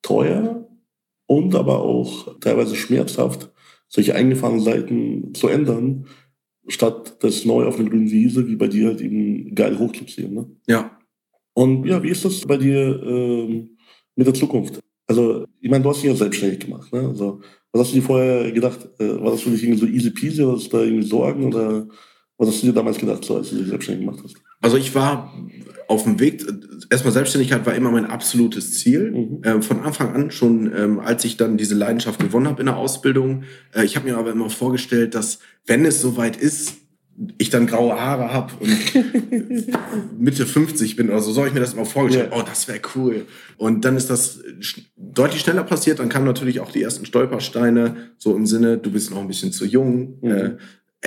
teuer 0.01 0.67
und 1.25 1.55
aber 1.55 1.79
auch 1.81 2.39
teilweise 2.39 2.75
schmerzhaft, 2.75 3.51
solche 3.87 4.15
eingefahrenen 4.15 4.61
Seiten 4.61 5.33
zu 5.33 5.47
ändern, 5.47 6.05
statt 6.67 7.17
das 7.21 7.45
neu 7.45 7.65
auf 7.65 7.79
eine 7.79 7.89
grüne 7.89 8.09
Wiese, 8.09 8.47
wie 8.47 8.55
bei 8.55 8.67
dir 8.67 8.87
halt 8.87 9.01
eben 9.01 9.53
geil 9.55 9.77
hochzuziehen. 9.79 10.33
Ne? 10.33 10.49
Ja. 10.67 10.97
Und 11.53 11.85
ja, 11.85 12.01
wie 12.03 12.09
ist 12.09 12.25
das 12.25 12.41
bei 12.41 12.57
dir 12.57 13.01
ähm, 13.03 13.77
mit 14.15 14.27
der 14.27 14.33
Zukunft? 14.33 14.79
Also, 15.07 15.45
ich 15.61 15.69
meine, 15.69 15.83
du 15.83 15.89
hast 15.89 16.03
dich 16.03 16.09
ja 16.09 16.15
selbstständig 16.15 16.59
gemacht. 16.59 16.91
Ne? 16.91 17.07
Also, 17.07 17.41
was 17.71 17.81
hast 17.81 17.91
du 17.91 17.95
dir 17.95 18.03
vorher 18.03 18.51
gedacht? 18.51 18.87
Äh, 18.99 19.19
war 19.21 19.31
das 19.31 19.41
für 19.41 19.49
dich 19.49 19.63
irgendwie 19.63 19.79
so 19.79 19.87
easy 19.87 20.11
peasy 20.11 20.43
oder 20.43 20.57
hast 20.57 20.71
du 20.71 20.77
da 20.77 20.83
irgendwie 20.83 21.07
Sorgen 21.07 21.45
oder 21.45 21.87
was 22.37 22.49
hast 22.49 22.61
du 22.61 22.67
dir 22.67 22.73
damals 22.73 22.97
gedacht, 22.97 23.25
so, 23.25 23.35
als 23.35 23.49
du 23.49 23.57
dich 23.57 23.67
selbstständig 23.67 24.05
gemacht 24.05 24.23
hast? 24.23 24.35
Also 24.61 24.77
ich 24.77 24.93
war 24.93 25.33
auf 25.87 26.03
dem 26.03 26.19
Weg, 26.19 26.45
erstmal 26.89 27.13
Selbstständigkeit 27.13 27.65
war 27.65 27.73
immer 27.73 27.91
mein 27.91 28.05
absolutes 28.05 28.73
Ziel. 28.79 29.11
Mhm. 29.11 29.43
Äh, 29.43 29.61
von 29.61 29.81
Anfang 29.81 30.13
an, 30.13 30.31
schon 30.31 30.71
ähm, 30.75 30.99
als 30.99 31.23
ich 31.25 31.37
dann 31.37 31.57
diese 31.57 31.75
Leidenschaft 31.75 32.19
gewonnen 32.19 32.47
habe 32.47 32.61
in 32.61 32.67
der 32.67 32.77
Ausbildung. 32.77 33.43
Äh, 33.73 33.85
ich 33.85 33.95
habe 33.95 34.09
mir 34.09 34.17
aber 34.17 34.31
immer 34.31 34.49
vorgestellt, 34.49 35.15
dass 35.15 35.39
wenn 35.65 35.85
es 35.85 36.01
soweit 36.01 36.37
ist, 36.37 36.75
ich 37.39 37.49
dann 37.49 37.65
graue 37.65 37.99
Haare 37.99 38.31
habe 38.31 38.53
und 38.59 40.19
Mitte 40.19 40.45
50 40.45 40.95
bin 40.95 41.09
oder 41.09 41.21
so, 41.21 41.31
so 41.31 41.39
habe 41.39 41.47
ich 41.47 41.53
mir 41.53 41.61
das 41.61 41.73
immer 41.73 41.85
vorgestellt. 41.85 42.29
Ja. 42.31 42.39
Oh, 42.39 42.43
das 42.45 42.67
wäre 42.67 42.79
cool. 42.95 43.25
Und 43.57 43.85
dann 43.85 43.97
ist 43.97 44.11
das 44.11 44.39
deutlich 44.95 45.41
schneller 45.41 45.63
passiert. 45.63 45.97
Dann 45.97 46.09
kamen 46.09 46.25
natürlich 46.25 46.59
auch 46.59 46.71
die 46.71 46.83
ersten 46.83 47.07
Stolpersteine, 47.07 47.95
so 48.19 48.35
im 48.35 48.45
Sinne, 48.45 48.77
du 48.77 48.91
bist 48.91 49.09
noch 49.09 49.19
ein 49.19 49.27
bisschen 49.27 49.51
zu 49.51 49.65
jung. 49.65 50.19
Mhm. 50.21 50.31
Äh, 50.31 50.57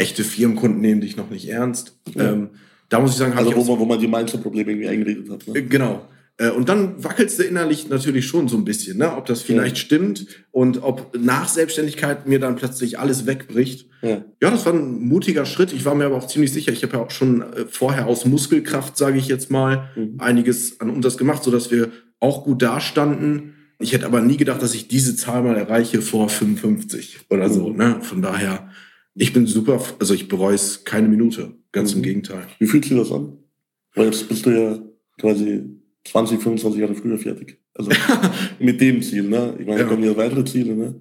echte 0.00 0.24
Firmenkunden 0.24 0.80
nehmen 0.80 1.00
dich 1.00 1.16
noch 1.16 1.30
nicht 1.30 1.48
ernst. 1.48 1.98
Ja. 2.14 2.32
Ähm, 2.32 2.50
da 2.88 2.98
muss 2.98 3.12
ich 3.12 3.16
sagen, 3.18 3.34
also 3.34 3.54
wo 3.54 3.62
man, 3.64 3.80
wo 3.80 3.84
man 3.84 4.00
die 4.00 4.08
Mindset-Probleme 4.08 4.72
irgendwie 4.72 4.88
eingeredet 4.88 5.30
hat. 5.30 5.46
Ne? 5.46 5.62
Genau. 5.62 6.08
Äh, 6.40 6.50
und 6.50 6.68
dann 6.68 7.04
wackelst 7.04 7.38
du 7.38 7.44
innerlich 7.44 7.88
natürlich 7.88 8.26
schon 8.26 8.48
so 8.48 8.56
ein 8.56 8.64
bisschen, 8.64 8.98
ne? 8.98 9.14
ob 9.14 9.26
das 9.26 9.42
vielleicht 9.42 9.76
ja. 9.76 9.82
stimmt 9.82 10.26
und 10.50 10.82
ob 10.82 11.16
nach 11.16 11.48
Selbstständigkeit 11.48 12.26
mir 12.26 12.40
dann 12.40 12.56
plötzlich 12.56 12.98
alles 12.98 13.26
wegbricht. 13.26 13.88
Ja. 14.02 14.24
ja, 14.42 14.50
das 14.50 14.64
war 14.64 14.72
ein 14.72 15.02
mutiger 15.06 15.44
Schritt. 15.44 15.72
Ich 15.72 15.84
war 15.84 15.94
mir 15.94 16.06
aber 16.06 16.16
auch 16.16 16.26
ziemlich 16.26 16.52
sicher. 16.52 16.72
Ich 16.72 16.82
habe 16.82 16.94
ja 16.94 17.02
auch 17.04 17.10
schon 17.10 17.42
äh, 17.42 17.66
vorher 17.68 18.06
aus 18.06 18.24
Muskelkraft, 18.24 18.96
sage 18.96 19.18
ich 19.18 19.28
jetzt 19.28 19.50
mal, 19.50 19.90
mhm. 19.94 20.14
einiges 20.18 20.80
an 20.80 20.90
Umsatz 20.90 21.18
gemacht, 21.18 21.42
sodass 21.42 21.70
wir 21.70 21.90
auch 22.18 22.44
gut 22.44 22.62
dastanden. 22.62 23.54
Ich 23.78 23.92
hätte 23.92 24.06
aber 24.06 24.20
nie 24.20 24.36
gedacht, 24.36 24.62
dass 24.62 24.74
ich 24.74 24.88
diese 24.88 25.16
Zahl 25.16 25.42
mal 25.42 25.56
erreiche 25.56 26.02
vor 26.02 26.28
55 26.28 27.20
oder 27.28 27.50
so. 27.50 27.68
Mhm. 27.68 27.76
Ne? 27.76 27.98
Von 28.00 28.22
daher, 28.22 28.70
ich 29.14 29.32
bin 29.32 29.46
super, 29.46 29.82
also 29.98 30.14
ich 30.14 30.28
bereue 30.28 30.54
es 30.54 30.84
keine 30.84 31.08
Minute. 31.08 31.54
Ganz 31.72 31.92
mhm. 31.92 31.98
im 31.98 32.02
Gegenteil. 32.02 32.46
Wie 32.58 32.66
fühlt 32.66 32.84
sich 32.84 32.96
das 32.96 33.12
an? 33.12 33.38
Weil 33.94 34.06
jetzt 34.06 34.28
bist 34.28 34.46
du 34.46 34.50
ja 34.50 34.78
quasi 35.18 35.64
20, 36.04 36.40
25 36.40 36.80
Jahre 36.80 36.94
früher 36.94 37.18
fertig. 37.18 37.58
Also 37.74 37.90
mit 38.58 38.80
dem 38.80 39.02
Ziel, 39.02 39.24
ne? 39.24 39.56
Ich 39.58 39.66
meine, 39.66 39.80
ja. 39.80 39.86
kommen 39.86 40.02
ja 40.02 40.16
weitere 40.16 40.44
Ziele, 40.44 40.74
ne? 40.74 41.00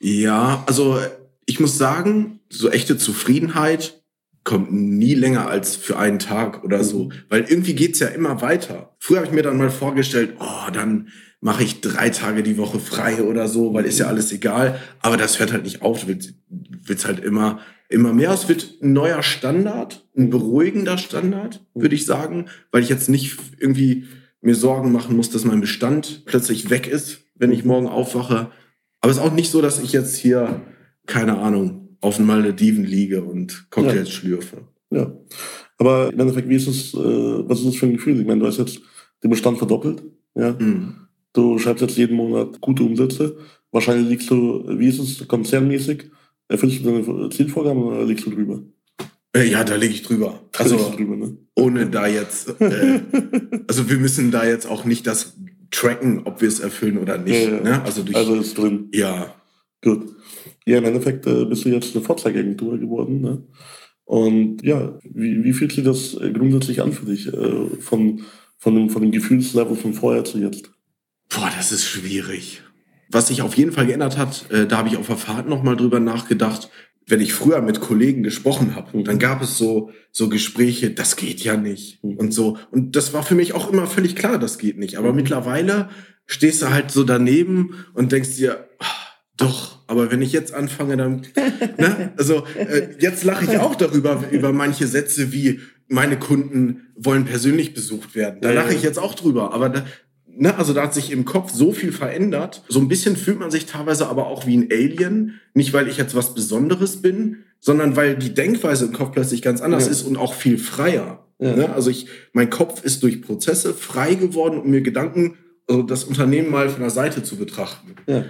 Ja, 0.00 0.62
also 0.66 0.98
ich 1.46 1.60
muss 1.60 1.76
sagen, 1.76 2.40
so 2.48 2.70
echte 2.70 2.96
Zufriedenheit 2.96 4.02
kommt 4.44 4.72
nie 4.72 5.14
länger 5.14 5.48
als 5.48 5.76
für 5.76 5.98
einen 5.98 6.18
Tag 6.18 6.64
oder 6.64 6.84
so. 6.84 7.04
Mhm. 7.04 7.12
Weil 7.28 7.44
irgendwie 7.48 7.74
geht's 7.74 7.98
ja 7.98 8.08
immer 8.08 8.40
weiter. 8.40 8.94
Früher 8.98 9.18
habe 9.18 9.26
ich 9.26 9.32
mir 9.32 9.42
dann 9.42 9.58
mal 9.58 9.70
vorgestellt, 9.70 10.36
oh, 10.38 10.70
dann 10.72 11.08
mache 11.40 11.62
ich 11.62 11.80
drei 11.80 12.10
Tage 12.10 12.42
die 12.42 12.58
Woche 12.58 12.80
frei 12.80 13.22
oder 13.22 13.48
so, 13.48 13.72
weil 13.74 13.84
ist 13.84 13.98
ja 13.98 14.06
alles 14.06 14.32
egal. 14.32 14.78
Aber 15.00 15.16
das 15.16 15.38
hört 15.38 15.52
halt 15.52 15.64
nicht 15.64 15.82
auf. 15.82 16.02
Du 16.02 16.08
willst, 16.08 16.34
willst 16.48 17.06
halt 17.06 17.20
immer, 17.20 17.60
immer 17.88 18.12
mehr. 18.12 18.32
Es 18.32 18.48
wird 18.48 18.78
ein 18.82 18.92
neuer 18.92 19.22
Standard, 19.22 20.06
ein 20.16 20.30
beruhigender 20.30 20.98
Standard, 20.98 21.64
würde 21.74 21.94
ich 21.94 22.06
sagen, 22.06 22.46
weil 22.72 22.82
ich 22.82 22.88
jetzt 22.88 23.08
nicht 23.08 23.36
irgendwie 23.58 24.06
mir 24.40 24.54
Sorgen 24.54 24.92
machen 24.92 25.16
muss, 25.16 25.30
dass 25.30 25.44
mein 25.44 25.60
Bestand 25.60 26.24
plötzlich 26.26 26.70
weg 26.70 26.86
ist, 26.86 27.20
wenn 27.34 27.52
ich 27.52 27.64
morgen 27.64 27.86
aufwache. 27.86 28.50
Aber 29.00 29.10
es 29.10 29.18
ist 29.18 29.22
auch 29.22 29.32
nicht 29.32 29.50
so, 29.50 29.60
dass 29.60 29.80
ich 29.80 29.92
jetzt 29.92 30.16
hier, 30.16 30.62
keine 31.06 31.38
Ahnung, 31.38 31.96
auf 32.00 32.16
den 32.16 32.26
Malediven 32.26 32.84
liege 32.84 33.22
und 33.22 33.66
Cocktails 33.70 34.08
ja. 34.08 34.14
schlürfe. 34.14 34.68
Ja. 34.90 35.12
Aber 35.78 36.12
im 36.12 36.18
Endeffekt, 36.18 36.48
wie 36.48 36.56
ist 36.56 36.66
es, 36.66 36.94
äh, 36.94 36.98
was 37.48 37.60
ist 37.60 37.68
das 37.68 37.76
für 37.76 37.86
ein 37.86 37.92
Gefühl? 37.92 38.20
Ich 38.20 38.26
meine, 38.26 38.40
du 38.40 38.46
hast 38.46 38.58
jetzt 38.58 38.80
den 39.22 39.30
Bestand 39.30 39.58
verdoppelt. 39.58 40.02
Ja. 40.34 40.52
Mhm. 40.52 41.07
Du 41.38 41.56
schreibst 41.56 41.82
jetzt 41.82 41.96
jeden 41.96 42.16
Monat 42.16 42.60
gute 42.60 42.82
Umsätze. 42.82 43.36
Wahrscheinlich 43.70 44.08
liegst 44.08 44.28
du, 44.28 44.64
wie 44.76 44.88
ist 44.88 44.98
es, 44.98 45.28
konzernmäßig? 45.28 46.10
Erfüllst 46.48 46.84
du 46.84 46.90
deine 46.90 47.28
Zielvorgaben 47.30 47.80
oder 47.80 48.04
liegst 48.04 48.26
du 48.26 48.30
drüber? 48.30 48.60
Äh, 49.32 49.48
ja, 49.48 49.62
da 49.62 49.76
liege 49.76 49.94
ich 49.94 50.02
drüber. 50.02 50.40
Also 50.56 50.76
drüber, 50.96 51.14
ne? 51.14 51.36
ohne 51.54 51.88
da 51.88 52.08
jetzt, 52.08 52.60
äh, 52.60 53.02
also 53.68 53.88
wir 53.88 53.98
müssen 53.98 54.32
da 54.32 54.44
jetzt 54.44 54.68
auch 54.68 54.84
nicht 54.84 55.06
das 55.06 55.36
tracken, 55.70 56.22
ob 56.24 56.40
wir 56.40 56.48
es 56.48 56.58
erfüllen 56.58 56.98
oder 56.98 57.18
nicht. 57.18 57.46
Ja, 57.46 57.56
ja. 57.56 57.62
Ne? 57.62 57.82
Also, 57.84 58.02
durch, 58.02 58.16
also 58.16 58.34
ist 58.34 58.58
drin. 58.58 58.88
Ja. 58.92 59.32
Gut. 59.80 60.08
Ja, 60.66 60.78
im 60.78 60.86
Endeffekt 60.86 61.24
äh, 61.28 61.44
bist 61.44 61.64
du 61.64 61.68
jetzt 61.68 61.94
eine 61.94 62.04
Vorzeigeagentur 62.04 62.78
geworden. 62.78 63.20
Ne? 63.20 63.44
Und 64.06 64.64
ja, 64.64 64.98
wie, 65.04 65.44
wie 65.44 65.52
fühlt 65.52 65.70
sich 65.70 65.84
das 65.84 66.16
grundsätzlich 66.32 66.82
an 66.82 66.92
für 66.92 67.06
dich? 67.06 67.32
Äh, 67.32 67.76
von, 67.78 68.22
von, 68.56 68.74
dem, 68.74 68.90
von 68.90 69.02
dem 69.02 69.12
Gefühlslevel 69.12 69.76
von 69.76 69.94
vorher 69.94 70.24
zu 70.24 70.38
jetzt? 70.38 70.72
Boah, 71.28 71.50
das 71.56 71.72
ist 71.72 71.84
schwierig. 71.84 72.62
Was 73.10 73.28
sich 73.28 73.42
auf 73.42 73.56
jeden 73.56 73.72
Fall 73.72 73.86
geändert 73.86 74.18
hat, 74.18 74.50
äh, 74.50 74.66
da 74.66 74.78
habe 74.78 74.88
ich 74.88 74.96
auf 74.96 75.06
der 75.06 75.16
Fahrt 75.16 75.48
nochmal 75.48 75.76
drüber 75.76 76.00
nachgedacht, 76.00 76.70
wenn 77.06 77.20
ich 77.20 77.32
früher 77.32 77.62
mit 77.62 77.80
Kollegen 77.80 78.22
gesprochen 78.22 78.74
habe, 78.74 79.02
dann 79.02 79.18
gab 79.18 79.42
es 79.42 79.56
so 79.56 79.90
so 80.12 80.28
Gespräche, 80.28 80.90
das 80.90 81.16
geht 81.16 81.40
ja 81.40 81.56
nicht 81.56 82.02
und 82.02 82.34
so 82.34 82.58
und 82.70 82.96
das 82.96 83.14
war 83.14 83.22
für 83.22 83.34
mich 83.34 83.54
auch 83.54 83.72
immer 83.72 83.86
völlig 83.86 84.14
klar, 84.14 84.38
das 84.38 84.58
geht 84.58 84.78
nicht. 84.78 84.98
Aber 84.98 85.10
mhm. 85.10 85.16
mittlerweile 85.16 85.88
stehst 86.26 86.60
du 86.60 86.70
halt 86.70 86.90
so 86.90 87.04
daneben 87.04 87.86
und 87.94 88.12
denkst 88.12 88.36
dir, 88.36 88.68
ach, 88.78 89.08
doch, 89.38 89.78
aber 89.86 90.10
wenn 90.10 90.20
ich 90.20 90.32
jetzt 90.32 90.52
anfange, 90.52 90.98
dann, 90.98 91.22
ne? 91.78 92.12
also 92.18 92.44
äh, 92.56 92.88
jetzt 92.98 93.24
lache 93.24 93.46
ich 93.46 93.58
auch 93.58 93.74
darüber 93.74 94.24
über 94.30 94.52
manche 94.52 94.86
Sätze 94.86 95.32
wie 95.32 95.60
meine 95.88 96.18
Kunden 96.18 96.88
wollen 96.96 97.24
persönlich 97.24 97.72
besucht 97.72 98.14
werden. 98.14 98.40
Da 98.42 98.52
lache 98.52 98.74
ich 98.74 98.82
jetzt 98.82 98.98
auch 98.98 99.14
drüber, 99.14 99.54
aber 99.54 99.70
da, 99.70 99.84
ne, 100.38 100.56
also 100.56 100.72
da 100.72 100.84
hat 100.84 100.94
sich 100.94 101.10
im 101.10 101.24
Kopf 101.24 101.52
so 101.52 101.72
viel 101.72 101.92
verändert. 101.92 102.62
So 102.68 102.80
ein 102.80 102.88
bisschen 102.88 103.16
fühlt 103.16 103.38
man 103.38 103.50
sich 103.50 103.66
teilweise 103.66 104.08
aber 104.08 104.26
auch 104.26 104.46
wie 104.46 104.56
ein 104.56 104.68
Alien. 104.70 105.40
Nicht, 105.54 105.72
weil 105.72 105.88
ich 105.88 105.96
jetzt 105.96 106.14
was 106.14 106.34
Besonderes 106.34 107.02
bin, 107.02 107.44
sondern 107.60 107.96
weil 107.96 108.16
die 108.16 108.34
Denkweise 108.34 108.86
im 108.86 108.92
Kopf 108.92 109.12
plötzlich 109.12 109.42
ganz 109.42 109.60
anders 109.60 109.86
ja. 109.86 109.92
ist 109.92 110.02
und 110.02 110.16
auch 110.16 110.34
viel 110.34 110.58
freier. 110.58 111.26
Ja. 111.38 111.54
Ne? 111.54 111.72
Also 111.72 111.90
ich, 111.90 112.06
mein 112.32 112.50
Kopf 112.50 112.84
ist 112.84 113.02
durch 113.02 113.22
Prozesse 113.22 113.74
frei 113.74 114.14
geworden, 114.14 114.60
um 114.60 114.70
mir 114.70 114.80
Gedanken, 114.80 115.36
also 115.68 115.82
das 115.82 116.04
Unternehmen 116.04 116.50
mal 116.50 116.68
von 116.68 116.80
der 116.80 116.90
Seite 116.90 117.22
zu 117.22 117.36
betrachten. 117.36 117.94
Ja. 118.06 118.24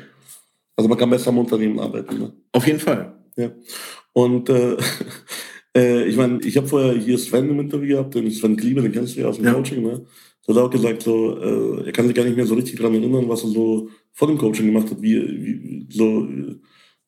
Also 0.77 0.89
man 0.89 0.99
kann 0.99 1.11
besser 1.11 1.29
am 1.31 1.39
Unternehmen 1.39 1.79
arbeiten. 1.79 2.19
Ne? 2.19 2.33
Auf 2.53 2.67
jeden 2.67 2.81
Fall. 2.81 3.15
Ja. 3.37 3.51
Und 4.13 4.49
äh, 4.49 4.77
äh, 5.77 6.05
ich 6.05 6.17
meine, 6.17 6.41
ich 6.43 6.57
habe 6.57 6.67
vorher 6.67 6.95
hier 6.95 7.19
Sven 7.19 7.51
im 7.51 7.61
Interview 7.61 7.97
gehabt, 7.97 8.15
den 8.15 8.31
Sven 8.31 8.57
Kliebe, 8.57 8.83
den 8.83 8.93
kennst 8.93 9.17
du 9.17 9.21
ja 9.21 9.29
aus 9.29 9.39
dem. 9.39 9.53
Coaching, 9.53 9.83
ne? 9.83 10.05
Der 10.49 10.55
hat 10.55 10.63
auch 10.63 10.71
gesagt, 10.71 11.03
so, 11.03 11.37
äh, 11.39 11.87
er 11.87 11.93
kann 11.93 12.07
sich 12.07 12.17
gar 12.17 12.25
nicht 12.25 12.37
mehr 12.37 12.47
so 12.47 12.55
richtig 12.55 12.77
daran 12.77 12.95
erinnern, 12.95 13.29
was 13.29 13.45
er 13.45 13.51
so 13.51 13.89
vor 14.13 14.29
dem 14.29 14.39
Coaching 14.39 14.67
gemacht 14.67 14.91
hat, 14.91 15.03
wie, 15.03 15.15
wie 15.15 15.87
so 15.91 16.27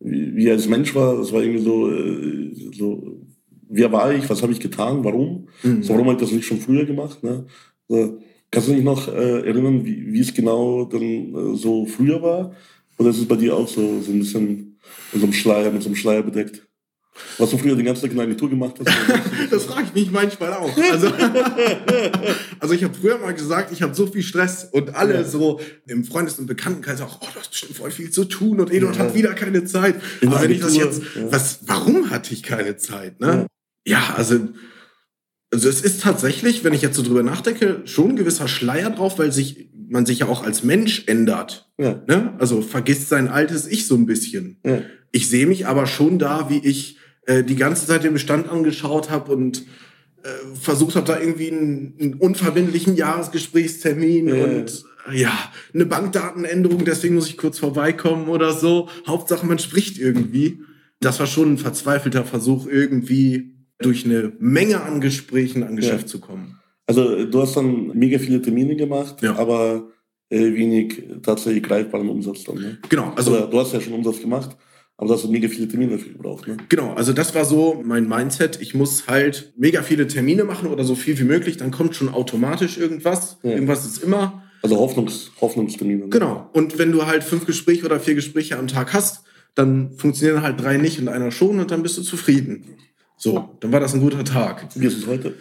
wie, 0.00 0.36
wie 0.36 0.46
er 0.46 0.54
als 0.54 0.68
Mensch 0.68 0.94
war. 0.94 1.16
Das 1.16 1.32
war 1.32 1.42
irgendwie 1.42 1.62
so, 1.62 1.90
äh, 1.90 2.72
so 2.72 3.20
wer 3.68 3.92
war 3.92 4.12
ich, 4.12 4.28
was 4.28 4.42
habe 4.42 4.52
ich 4.52 4.60
getan, 4.60 5.04
warum? 5.04 5.48
Mhm. 5.62 5.82
So, 5.82 5.92
warum 5.92 6.06
habe 6.06 6.16
ich 6.16 6.20
das 6.20 6.32
nicht 6.32 6.46
schon 6.46 6.60
früher 6.60 6.84
gemacht? 6.84 7.22
Ne? 7.22 7.46
So, 7.88 8.18
kannst 8.50 8.68
du 8.68 8.74
dich 8.74 8.84
noch 8.84 9.08
äh, 9.08 9.46
erinnern, 9.46 9.84
wie, 9.84 10.12
wie 10.12 10.20
es 10.20 10.34
genau 10.34 10.84
dann 10.84 11.02
äh, 11.02 11.56
so 11.56 11.86
früher 11.86 12.20
war? 12.22 12.52
Oder 12.98 13.10
ist 13.10 13.18
es 13.18 13.28
bei 13.28 13.36
dir 13.36 13.56
auch 13.56 13.68
so, 13.68 14.00
so 14.00 14.12
ein 14.12 14.18
bisschen 14.18 14.78
mit 15.12 15.20
so 15.20 15.26
einem 15.26 15.32
Schleier, 15.32 15.70
mit 15.70 15.82
so 15.82 15.88
einem 15.88 15.96
Schleier 15.96 16.22
bedeckt? 16.22 16.66
Was 17.38 17.50
du 17.50 17.58
früher 17.58 17.74
den 17.74 17.86
ganzen 17.86 18.02
Tag 18.02 18.10
in 18.10 18.16
der 18.16 18.26
Agentur 18.26 18.50
gemacht 18.50 18.74
hast? 18.78 18.88
das 19.50 19.64
frage 19.64 19.86
ich 19.86 19.94
mich 19.94 20.10
manchmal 20.10 20.52
auch. 20.52 20.76
Also, 20.76 21.08
also 22.60 22.74
ich 22.74 22.84
habe 22.84 22.94
früher 22.94 23.18
mal 23.18 23.32
gesagt, 23.32 23.72
ich 23.72 23.82
habe 23.82 23.94
so 23.94 24.06
viel 24.06 24.22
Stress 24.22 24.68
und 24.70 24.94
alle 24.94 25.14
ja. 25.14 25.24
so 25.24 25.60
im 25.86 26.04
Freundes- 26.04 26.38
und 26.38 26.46
Bekanntenkreis 26.46 27.00
auch, 27.00 27.18
oh, 27.20 27.26
du 27.32 27.40
hast 27.40 27.50
bestimmt 27.50 27.76
voll 27.76 27.90
viel 27.90 28.10
zu 28.10 28.24
tun 28.24 28.60
und 28.60 28.72
Eduard 28.72 28.96
ja. 28.96 29.04
hat 29.04 29.14
wieder 29.14 29.34
keine 29.34 29.64
Zeit. 29.64 29.96
Aber 30.24 30.42
wenn 30.42 30.50
ich 30.50 30.60
das 30.60 30.76
jetzt, 30.76 31.02
ja. 31.14 31.32
was, 31.32 31.60
warum 31.66 32.10
hatte 32.10 32.34
ich 32.34 32.42
keine 32.42 32.76
Zeit? 32.76 33.20
Ne? 33.20 33.46
Ja, 33.86 34.14
also, 34.16 34.48
also 35.50 35.68
es 35.68 35.80
ist 35.80 36.02
tatsächlich, 36.02 36.62
wenn 36.62 36.74
ich 36.74 36.82
jetzt 36.82 36.96
so 36.96 37.02
drüber 37.02 37.22
nachdenke, 37.22 37.82
schon 37.84 38.10
ein 38.10 38.16
gewisser 38.16 38.48
Schleier 38.48 38.90
drauf, 38.90 39.18
weil 39.18 39.32
sich 39.32 39.70
man 39.90 40.06
sich 40.06 40.20
ja 40.20 40.28
auch 40.28 40.44
als 40.44 40.62
Mensch 40.62 41.04
ändert. 41.06 41.68
Ja. 41.76 42.00
Ne? 42.06 42.34
Also 42.38 42.62
vergisst 42.62 43.08
sein 43.08 43.28
altes 43.28 43.66
Ich 43.66 43.86
so 43.86 43.96
ein 43.96 44.06
bisschen. 44.06 44.58
Ja. 44.64 44.82
Ich 45.12 45.28
sehe 45.28 45.46
mich 45.46 45.66
aber 45.66 45.86
schon 45.86 46.18
da, 46.18 46.48
wie 46.48 46.58
ich 46.58 46.99
äh, 47.26 47.44
die 47.44 47.56
ganze 47.56 47.86
Zeit 47.86 48.04
den 48.04 48.12
Bestand 48.12 48.48
angeschaut 48.48 49.10
habe 49.10 49.32
und 49.32 49.64
äh, 50.22 50.28
versucht 50.54 50.96
habe, 50.96 51.06
da 51.06 51.20
irgendwie 51.20 51.50
einen, 51.50 51.94
einen 52.00 52.14
unverbindlichen 52.14 52.96
Jahresgesprächstermin 52.96 54.28
ja. 54.28 54.44
und 54.44 54.84
ja, 55.12 55.32
eine 55.74 55.86
Bankdatenänderung, 55.86 56.84
deswegen 56.84 57.14
muss 57.14 57.28
ich 57.28 57.38
kurz 57.38 57.58
vorbeikommen 57.58 58.28
oder 58.28 58.52
so. 58.52 58.88
Hauptsache, 59.06 59.46
man 59.46 59.58
spricht 59.58 59.98
irgendwie. 59.98 60.60
Das 61.00 61.18
war 61.20 61.26
schon 61.26 61.54
ein 61.54 61.58
verzweifelter 61.58 62.24
Versuch, 62.24 62.66
irgendwie 62.66 63.54
durch 63.78 64.04
eine 64.04 64.32
Menge 64.38 64.82
an 64.82 65.00
Gesprächen 65.00 65.62
an 65.62 65.76
Geschäft 65.76 66.02
ja. 66.02 66.06
zu 66.06 66.20
kommen. 66.20 66.60
Also 66.86 67.24
du 67.24 67.40
hast 67.40 67.56
dann 67.56 67.96
mega 67.96 68.18
viele 68.18 68.42
Termine 68.42 68.76
gemacht, 68.76 69.22
ja. 69.22 69.36
aber 69.36 69.88
äh, 70.28 70.54
wenig 70.54 71.02
tatsächlich 71.22 71.62
greifbaren 71.62 72.08
Umsatz 72.08 72.44
dann. 72.44 72.56
Ne? 72.56 72.78
Genau. 72.88 73.12
Also 73.16 73.32
Oder 73.32 73.46
du 73.46 73.58
hast 73.58 73.72
ja 73.72 73.80
schon 73.80 73.94
Umsatz 73.94 74.20
gemacht, 74.20 74.56
aber 75.00 75.08
du 75.08 75.14
hast 75.14 75.26
mega 75.30 75.48
viele 75.48 75.66
Termine 75.66 75.92
dafür 75.92 76.12
gebraucht. 76.12 76.46
Ne? 76.46 76.58
Genau. 76.68 76.92
Also 76.92 77.14
das 77.14 77.34
war 77.34 77.46
so 77.46 77.82
mein 77.82 78.06
Mindset. 78.06 78.60
Ich 78.60 78.74
muss 78.74 79.06
halt 79.06 79.54
mega 79.56 79.82
viele 79.82 80.06
Termine 80.06 80.44
machen 80.44 80.68
oder 80.68 80.84
so 80.84 80.94
viel 80.94 81.18
wie 81.18 81.24
möglich. 81.24 81.56
Dann 81.56 81.70
kommt 81.70 81.96
schon 81.96 82.10
automatisch 82.10 82.76
irgendwas. 82.76 83.38
Ja. 83.42 83.52
Irgendwas 83.52 83.86
ist 83.86 84.04
immer. 84.04 84.42
Also 84.60 84.76
Hoffnungs 84.76 85.32
Hoffnungstermine. 85.40 86.00
Ne? 86.00 86.08
Genau. 86.10 86.50
Und 86.52 86.78
wenn 86.78 86.92
du 86.92 87.06
halt 87.06 87.24
fünf 87.24 87.46
Gespräche 87.46 87.86
oder 87.86 87.98
vier 87.98 88.14
Gespräche 88.14 88.58
am 88.58 88.66
Tag 88.66 88.92
hast, 88.92 89.22
dann 89.54 89.96
funktionieren 89.96 90.42
halt 90.42 90.60
drei 90.60 90.76
nicht 90.76 91.00
und 91.00 91.08
einer 91.08 91.30
schon 91.30 91.60
und 91.60 91.70
dann 91.70 91.82
bist 91.82 91.96
du 91.96 92.02
zufrieden. 92.02 92.76
So, 93.16 93.56
dann 93.60 93.72
war 93.72 93.80
das 93.80 93.94
ein 93.94 94.02
guter 94.02 94.22
Tag. 94.22 94.66
Wie 94.74 94.84
ist 94.84 94.98
es 94.98 95.06
heute? 95.06 95.34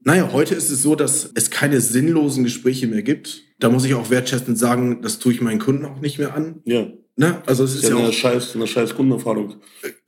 Naja, 0.00 0.30
heute 0.32 0.54
ist 0.54 0.70
es 0.70 0.80
so, 0.80 0.96
dass 0.96 1.30
es 1.34 1.50
keine 1.50 1.82
sinnlosen 1.82 2.44
Gespräche 2.44 2.86
mehr 2.86 3.02
gibt. 3.02 3.42
Da 3.58 3.68
muss 3.68 3.84
ich 3.84 3.92
auch 3.92 4.08
wertschätzend 4.08 4.58
sagen, 4.58 5.02
das 5.02 5.18
tue 5.18 5.34
ich 5.34 5.42
meinen 5.42 5.60
Kunden 5.60 5.84
auch 5.84 6.00
nicht 6.00 6.18
mehr 6.18 6.34
an. 6.34 6.62
Ja. 6.64 6.86
Ne? 7.16 7.42
Also 7.46 7.64
es 7.64 7.74
ist 7.74 7.84
ja, 7.84 7.90
ja 7.90 8.04
eine, 8.04 8.12
scheiß, 8.12 8.56
eine 8.56 8.66
scheiß 8.66 8.94
Kundenerfahrung. 8.94 9.56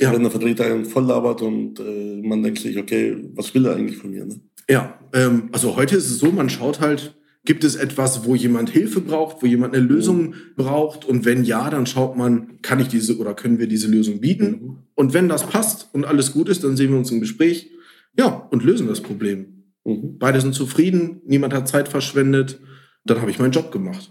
Ja. 0.00 0.12
Wenn 0.12 0.22
der 0.22 0.30
Vertreter 0.30 0.64
einen 0.64 0.86
voll 0.86 1.04
labert 1.04 1.42
und 1.42 1.78
äh, 1.80 2.20
man 2.22 2.42
denkt 2.42 2.60
sich, 2.60 2.78
okay, 2.78 3.16
was 3.34 3.54
will 3.54 3.66
er 3.66 3.76
eigentlich 3.76 3.98
von 3.98 4.10
mir? 4.10 4.24
Ne? 4.24 4.40
Ja, 4.68 4.98
ähm, 5.12 5.50
also 5.52 5.76
heute 5.76 5.96
ist 5.96 6.10
es 6.10 6.18
so, 6.18 6.32
man 6.32 6.48
schaut 6.48 6.80
halt, 6.80 7.14
gibt 7.44 7.62
es 7.62 7.76
etwas, 7.76 8.24
wo 8.24 8.34
jemand 8.34 8.70
Hilfe 8.70 9.00
braucht, 9.00 9.42
wo 9.42 9.46
jemand 9.46 9.74
eine 9.74 9.84
Lösung 9.84 10.28
mhm. 10.28 10.34
braucht? 10.56 11.04
Und 11.04 11.24
wenn 11.24 11.44
ja, 11.44 11.68
dann 11.68 11.86
schaut 11.86 12.16
man, 12.16 12.62
kann 12.62 12.80
ich 12.80 12.88
diese 12.88 13.18
oder 13.18 13.34
können 13.34 13.58
wir 13.58 13.66
diese 13.66 13.88
Lösung 13.88 14.20
bieten? 14.20 14.50
Mhm. 14.50 14.78
Und 14.94 15.12
wenn 15.12 15.28
das 15.28 15.46
passt 15.46 15.90
und 15.92 16.04
alles 16.04 16.32
gut 16.32 16.48
ist, 16.48 16.64
dann 16.64 16.76
sehen 16.76 16.90
wir 16.90 16.98
uns 16.98 17.10
im 17.10 17.20
Gespräch, 17.20 17.70
ja, 18.16 18.48
und 18.50 18.64
lösen 18.64 18.86
das 18.86 19.02
Problem. 19.02 19.64
Mhm. 19.84 20.18
Beide 20.18 20.40
sind 20.40 20.54
zufrieden, 20.54 21.20
niemand 21.26 21.52
hat 21.52 21.68
Zeit 21.68 21.88
verschwendet. 21.88 22.60
Dann 23.04 23.20
habe 23.20 23.30
ich 23.30 23.38
meinen 23.38 23.52
Job 23.52 23.70
gemacht. 23.70 24.10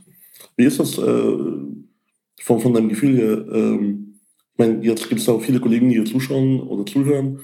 Wie 0.55 0.65
ist 0.65 0.79
das 0.79 0.99
äh, 0.99 1.37
von, 2.41 2.59
von 2.59 2.73
deinem 2.73 2.89
Gefühl 2.89 3.17
her? 3.17 3.45
Ähm, 3.51 4.19
ich 4.53 4.57
meine, 4.57 4.83
jetzt 4.83 5.09
gibt 5.09 5.21
es 5.21 5.29
auch 5.29 5.41
viele 5.41 5.59
Kollegen, 5.59 5.89
die 5.89 5.95
hier 5.95 6.05
zuschauen 6.05 6.61
oder 6.61 6.85
zuhören, 6.85 7.39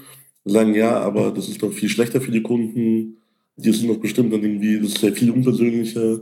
sagen, 0.45 0.75
ja, 0.75 0.99
aber 0.99 1.31
das 1.31 1.49
ist 1.49 1.61
doch 1.63 1.71
viel 1.71 1.89
schlechter 1.89 2.21
für 2.21 2.31
die 2.31 2.43
Kunden. 2.43 3.17
Die 3.55 3.71
sind 3.71 3.89
doch 3.89 3.97
bestimmt 3.97 4.31
dann 4.31 4.43
irgendwie, 4.43 4.79
das 4.79 4.89
ist 4.89 5.01
ja 5.01 5.11
viel 5.11 5.31
unpersönlicher. 5.31 6.21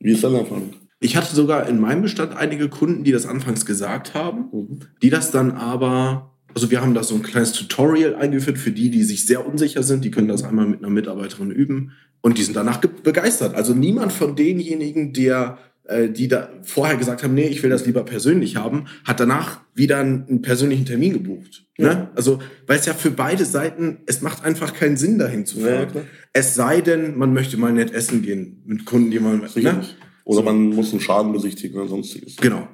Wie 0.00 0.12
ist 0.12 0.24
deine 0.24 0.40
Erfahrung? 0.40 0.70
Ich 1.00 1.16
hatte 1.16 1.34
sogar 1.34 1.68
in 1.68 1.80
meinem 1.80 2.02
Bestand 2.02 2.36
einige 2.36 2.68
Kunden, 2.68 3.04
die 3.04 3.12
das 3.12 3.26
anfangs 3.26 3.64
gesagt 3.64 4.14
haben, 4.14 4.48
mhm. 4.52 4.80
die 5.02 5.10
das 5.10 5.30
dann 5.30 5.52
aber 5.52 6.34
also 6.54 6.70
wir 6.70 6.80
haben 6.80 6.94
da 6.94 7.02
so 7.02 7.16
ein 7.16 7.22
kleines 7.22 7.52
Tutorial 7.52 8.14
eingeführt 8.14 8.58
für 8.58 8.70
die, 8.70 8.90
die 8.90 9.02
sich 9.02 9.26
sehr 9.26 9.46
unsicher 9.46 9.82
sind. 9.82 10.04
Die 10.04 10.10
können 10.10 10.28
das 10.28 10.44
einmal 10.44 10.66
mit 10.66 10.78
einer 10.78 10.90
Mitarbeiterin 10.90 11.50
üben 11.50 11.92
und 12.22 12.38
die 12.38 12.42
sind 12.42 12.56
danach 12.56 12.78
begeistert. 12.78 13.54
Also 13.54 13.74
niemand 13.74 14.12
von 14.12 14.36
denjenigen, 14.36 15.12
der 15.12 15.58
die 15.86 16.28
da 16.28 16.48
vorher 16.62 16.96
gesagt 16.96 17.22
haben, 17.22 17.34
nee, 17.34 17.46
ich 17.46 17.62
will 17.62 17.68
das 17.70 17.84
lieber 17.84 18.04
persönlich 18.04 18.56
haben, 18.56 18.86
hat 19.04 19.20
danach 19.20 19.60
wieder 19.74 19.98
einen, 19.98 20.40
persönlichen 20.40 20.86
Termin 20.86 21.12
gebucht. 21.12 21.66
Ja. 21.76 21.94
Ne? 21.94 22.10
Also, 22.14 22.38
weil 22.66 22.78
es 22.78 22.86
ja 22.86 22.94
für 22.94 23.10
beide 23.10 23.44
Seiten, 23.44 23.98
es 24.06 24.22
macht 24.22 24.44
einfach 24.44 24.72
keinen 24.72 24.96
Sinn, 24.96 25.18
dahin 25.18 25.44
zu 25.44 25.60
fahren. 25.60 25.88
Ja, 25.94 26.00
es 26.32 26.54
sei 26.54 26.80
denn, 26.80 27.18
man 27.18 27.34
möchte 27.34 27.58
mal 27.58 27.72
nett 27.72 27.92
essen 27.92 28.22
gehen 28.22 28.62
mit 28.64 28.86
Kunden, 28.86 29.10
die 29.10 29.20
man... 29.20 29.42
Ne? 29.54 29.82
Oder 30.24 30.42
man 30.42 30.70
muss 30.70 30.92
einen 30.92 31.02
Schaden 31.02 31.32
besichtigen 31.32 31.78
oder 31.78 31.88
sonstiges. 31.88 32.36
Genau. 32.36 32.66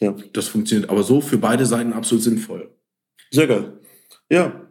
Ja. 0.00 0.16
Das 0.32 0.48
funktioniert 0.48 0.90
aber 0.90 1.04
so 1.04 1.20
für 1.20 1.38
beide 1.38 1.64
Seiten 1.64 1.92
absolut 1.92 2.24
sinnvoll. 2.24 2.74
Sehr 3.30 3.46
geil. 3.46 3.78
Ja, 4.30 4.68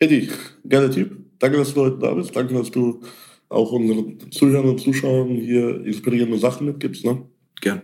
Eddie, 0.00 0.28
geiler 0.68 0.90
Typ. 0.90 1.16
Danke, 1.38 1.58
dass 1.58 1.74
du 1.74 1.82
heute 1.82 1.98
da 1.98 2.14
bist. 2.14 2.34
Danke, 2.34 2.54
dass 2.54 2.70
du 2.70 3.00
auch 3.48 3.72
unseren 3.72 4.30
Zuhörern 4.30 4.70
und 4.70 4.80
Zuschauern 4.80 5.36
hier 5.36 5.84
inspirierende 5.84 6.38
Sachen 6.38 6.66
mitgibst. 6.66 7.04
Ne? 7.04 7.22
Gern. 7.60 7.82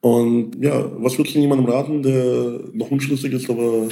Und 0.00 0.56
ja, 0.62 0.90
was 1.02 1.18
würdest 1.18 1.36
du 1.36 1.40
jemandem 1.40 1.68
raten, 1.68 2.02
der 2.02 2.60
noch 2.72 2.90
unschlüssig 2.90 3.32
ist, 3.32 3.50
aber 3.50 3.88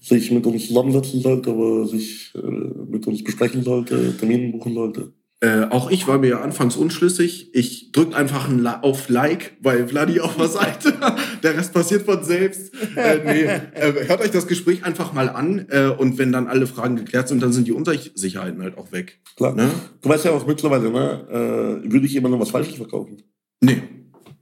sich 0.00 0.30
mit 0.30 0.46
uns 0.46 0.66
zusammensetzen 0.68 1.20
sollte, 1.20 1.50
aber 1.50 1.86
sich 1.86 2.32
äh, 2.34 2.90
mit 2.90 3.06
uns 3.06 3.24
besprechen 3.24 3.62
sollte, 3.62 4.16
Termine 4.18 4.52
buchen 4.52 4.74
sollte? 4.74 5.12
Äh, 5.40 5.64
auch 5.68 5.90
ich 5.90 6.08
war 6.08 6.16
mir 6.16 6.30
ja 6.30 6.40
anfangs 6.40 6.76
unschlüssig. 6.76 7.50
Ich 7.54 7.92
drücke 7.92 8.16
einfach 8.16 8.48
ein 8.48 8.66
auf 8.66 9.10
Like 9.10 9.58
bei 9.60 9.86
Vladi 9.86 10.20
auf 10.20 10.36
der 10.36 10.48
Seite. 10.48 10.94
der 11.42 11.56
Rest 11.56 11.74
passiert 11.74 12.04
von 12.04 12.24
selbst. 12.24 12.72
Äh, 12.96 13.18
nee, 13.22 13.42
äh, 13.42 14.08
hört 14.08 14.22
euch 14.22 14.30
das 14.30 14.46
Gespräch 14.46 14.84
einfach 14.84 15.12
mal 15.12 15.28
an 15.28 15.66
äh, 15.68 15.88
und 15.88 16.16
wenn 16.16 16.32
dann 16.32 16.46
alle 16.46 16.66
Fragen 16.66 16.96
geklärt 16.96 17.28
sind, 17.28 17.42
dann 17.42 17.52
sind 17.52 17.66
die 17.66 17.72
Unsicherheiten 17.72 18.62
halt 18.62 18.78
auch 18.78 18.92
weg. 18.92 19.20
Klar. 19.36 19.54
Ne? 19.54 19.70
Du 20.00 20.08
weißt 20.08 20.24
ja 20.24 20.30
auch 20.30 20.46
mittlerweile, 20.46 20.90
ne? 20.90 21.82
Äh, 21.84 21.92
würde 21.92 22.06
ich 22.06 22.12
jemandem 22.12 22.40
was 22.40 22.50
Falsches 22.50 22.76
verkaufen? 22.76 23.22
Nee. 23.60 23.82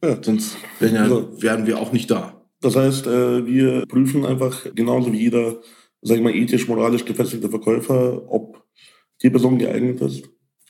Ja. 0.03 0.19
Sonst 0.23 0.57
wären, 0.79 0.95
ja, 0.95 1.03
also, 1.03 1.43
wären 1.43 1.67
wir 1.67 1.81
auch 1.81 1.91
nicht 1.91 2.09
da. 2.11 2.41
Das 2.61 2.77
heißt, 2.77 3.07
wir 3.07 3.85
prüfen 3.87 4.25
einfach 4.25 4.67
genauso 4.75 5.13
wie 5.13 5.19
jeder, 5.19 5.61
sag 6.01 6.17
ich 6.17 6.23
mal, 6.23 6.35
ethisch, 6.35 6.67
moralisch 6.67 7.05
gefestigte 7.05 7.51
Verkäufer, 7.51 8.23
ob 8.31 8.65
die 9.23 9.29
Person 9.29 9.59
geeignet 9.59 10.01
ist 10.01 10.23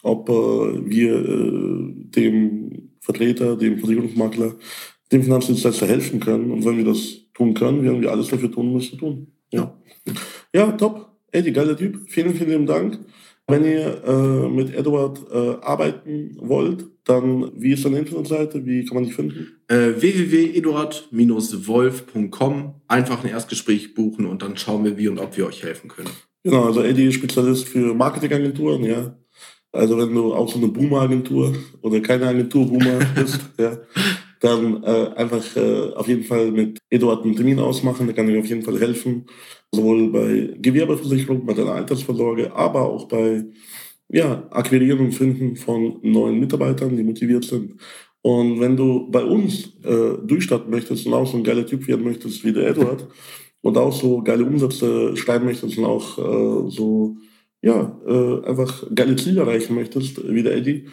ob 0.05 0.29
äh, 0.29 0.33
wir 0.33 1.15
äh, 1.15 1.95
dem 2.17 2.91
Vertreter, 3.01 3.57
dem 3.57 3.79
Versicherungsmakler, 3.79 4.55
dem 5.11 5.23
Finanzdienstleister 5.23 5.87
helfen 5.87 6.21
können. 6.21 6.51
Und 6.51 6.65
wenn 6.65 6.77
wir 6.77 6.85
das 6.85 7.21
tun 7.35 7.55
können, 7.55 7.83
werden 7.83 8.01
wir 8.01 8.13
alles 8.13 8.29
dafür 8.29 8.53
tun, 8.53 8.75
was 8.75 8.93
wir 8.93 8.99
tun. 8.99 9.27
Ja, 9.51 9.77
ja 10.55 10.73
top. 10.73 11.11
Eddie, 11.33 11.53
geiler 11.53 11.77
Typ. 11.77 12.09
Vielen, 12.09 12.35
vielen 12.35 12.67
Dank. 12.67 13.01
Wenn 13.47 13.65
ihr 13.65 14.03
äh, 14.05 14.49
mit 14.49 14.75
Edward 14.75 15.21
äh, 15.31 15.57
arbeiten 15.61 16.35
wollt, 16.41 16.87
dann 17.05 17.53
wie 17.57 17.73
ist 17.73 17.85
deine 17.85 17.99
Internetseite? 17.99 18.65
Wie 18.65 18.87
kann 18.87 18.95
man 18.95 19.05
dich 19.05 19.15
finden? 19.15 19.61
Äh, 19.69 20.01
www.eduard-wolf.com. 20.01 22.75
Einfach 22.89 23.23
ein 23.23 23.29
Erstgespräch 23.31 23.95
buchen 23.95 24.25
und 24.25 24.41
dann 24.43 24.57
schauen 24.57 24.83
wir, 24.85 24.97
wie 24.97 25.09
und 25.09 25.19
ob 25.19 25.37
wir 25.37 25.47
euch 25.47 25.63
helfen 25.63 25.89
können. 25.89 26.09
Genau, 26.43 26.65
also 26.65 26.83
Eddie 26.83 27.05
ist 27.07 27.15
Spezialist 27.15 27.69
für 27.69 27.93
Marketingagenturen, 27.95 28.83
ja. 28.85 29.15
Also 29.75 29.99
wenn 29.99 30.15
du 30.15 30.33
auch 30.33 30.49
so 30.49 30.59
eine 30.59 30.69
Boomer-Agentur 30.69 31.53
oder 31.83 32.01
keine 32.01 32.29
Agentur-Boomer 32.29 33.01
bist, 33.17 33.41
ja, 33.59 33.77
dann 34.41 34.83
äh, 34.85 35.11
einfach 35.17 35.45
äh, 35.57 35.93
auf 35.95 36.07
jeden 36.07 36.23
Fall 36.23 36.53
mit 36.53 36.79
Eduard 36.91 37.25
einen 37.25 37.35
Termin 37.35 37.59
ausmachen, 37.59 38.07
der 38.07 38.15
kann 38.15 38.27
dir 38.27 38.39
auf 38.39 38.47
jeden 38.47 38.63
Fall 38.63 38.79
helfen, 38.79 39.27
sowohl 39.73 40.11
bei 40.13 40.55
Gewerbeversicherung, 40.61 41.45
bei 41.45 41.55
deiner 41.55 41.73
Altersvorsorge, 41.73 42.55
aber 42.55 42.83
auch 42.83 43.09
bei 43.09 43.45
ja, 44.09 44.47
Akquirieren 44.51 45.01
und 45.01 45.13
Finden 45.13 45.57
von 45.57 45.99
neuen 46.03 46.39
Mitarbeitern, 46.39 46.97
die 46.97 47.03
motiviert 47.03 47.45
sind. 47.45 47.75
Und 48.23 48.61
wenn 48.61 48.77
du 48.77 49.11
bei 49.11 49.25
uns 49.25 49.77
äh, 49.83 50.19
durchstarten 50.25 50.71
möchtest 50.71 51.07
und 51.07 51.15
auch 51.15 51.27
so 51.27 51.37
ein 51.37 51.45
geiler 51.45 51.67
Typ 51.67 51.89
werden 51.89 52.05
möchtest 52.05 52.45
wie 52.45 52.53
der 52.53 52.69
Edward 52.69 53.09
und 53.61 53.77
auch 53.77 53.93
so 53.93 54.23
geile 54.23 54.45
Umsätze 54.45 55.17
schreiben 55.17 55.47
möchtest 55.47 55.77
und 55.79 55.85
auch 55.85 56.19
äh, 56.19 56.71
so 56.71 57.17
ja, 57.65 57.99
äh, 58.07 58.47
einfach 58.47 58.85
geile 58.95 59.17
Ziele 59.17 59.41
erreichen 59.41 59.75
möchtest 59.75 60.21
wie 60.29 60.43
der 60.43 60.55
Eddie, 60.55 60.87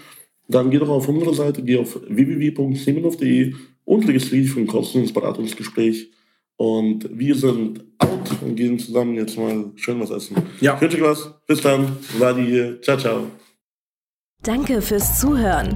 dann 0.47 0.71
geh 0.71 0.79
doch 0.79 0.89
auf 0.89 1.07
unsere 1.07 1.33
Seite, 1.33 1.61
geh 1.63 1.77
auf 1.77 1.99
www.semenov.de 2.07 3.53
und 3.83 4.07
registriere 4.07 4.43
dich 4.43 4.51
für 4.51 4.61
ein 4.61 4.67
kostenloses 4.67 5.13
Beratungsgespräch. 5.13 6.11
Und 6.55 7.09
wir 7.11 7.35
sind 7.35 7.83
out 7.97 8.29
und 8.41 8.55
gehen 8.55 8.79
zusammen 8.79 9.15
jetzt 9.15 9.37
mal 9.37 9.71
schön 9.75 9.99
was 9.99 10.11
essen. 10.11 10.37
Ja. 10.61 10.75
Ich 10.75 10.81
wünsche 10.81 10.97
euch 10.97 11.03
was. 11.03 11.33
Bis 11.47 11.61
dann. 11.61 11.97
Wadi 12.19 12.45
hier. 12.45 12.81
Ciao, 12.81 12.97
ciao. 12.97 13.23
Danke 14.43 14.81
fürs 14.81 15.19
Zuhören. 15.19 15.75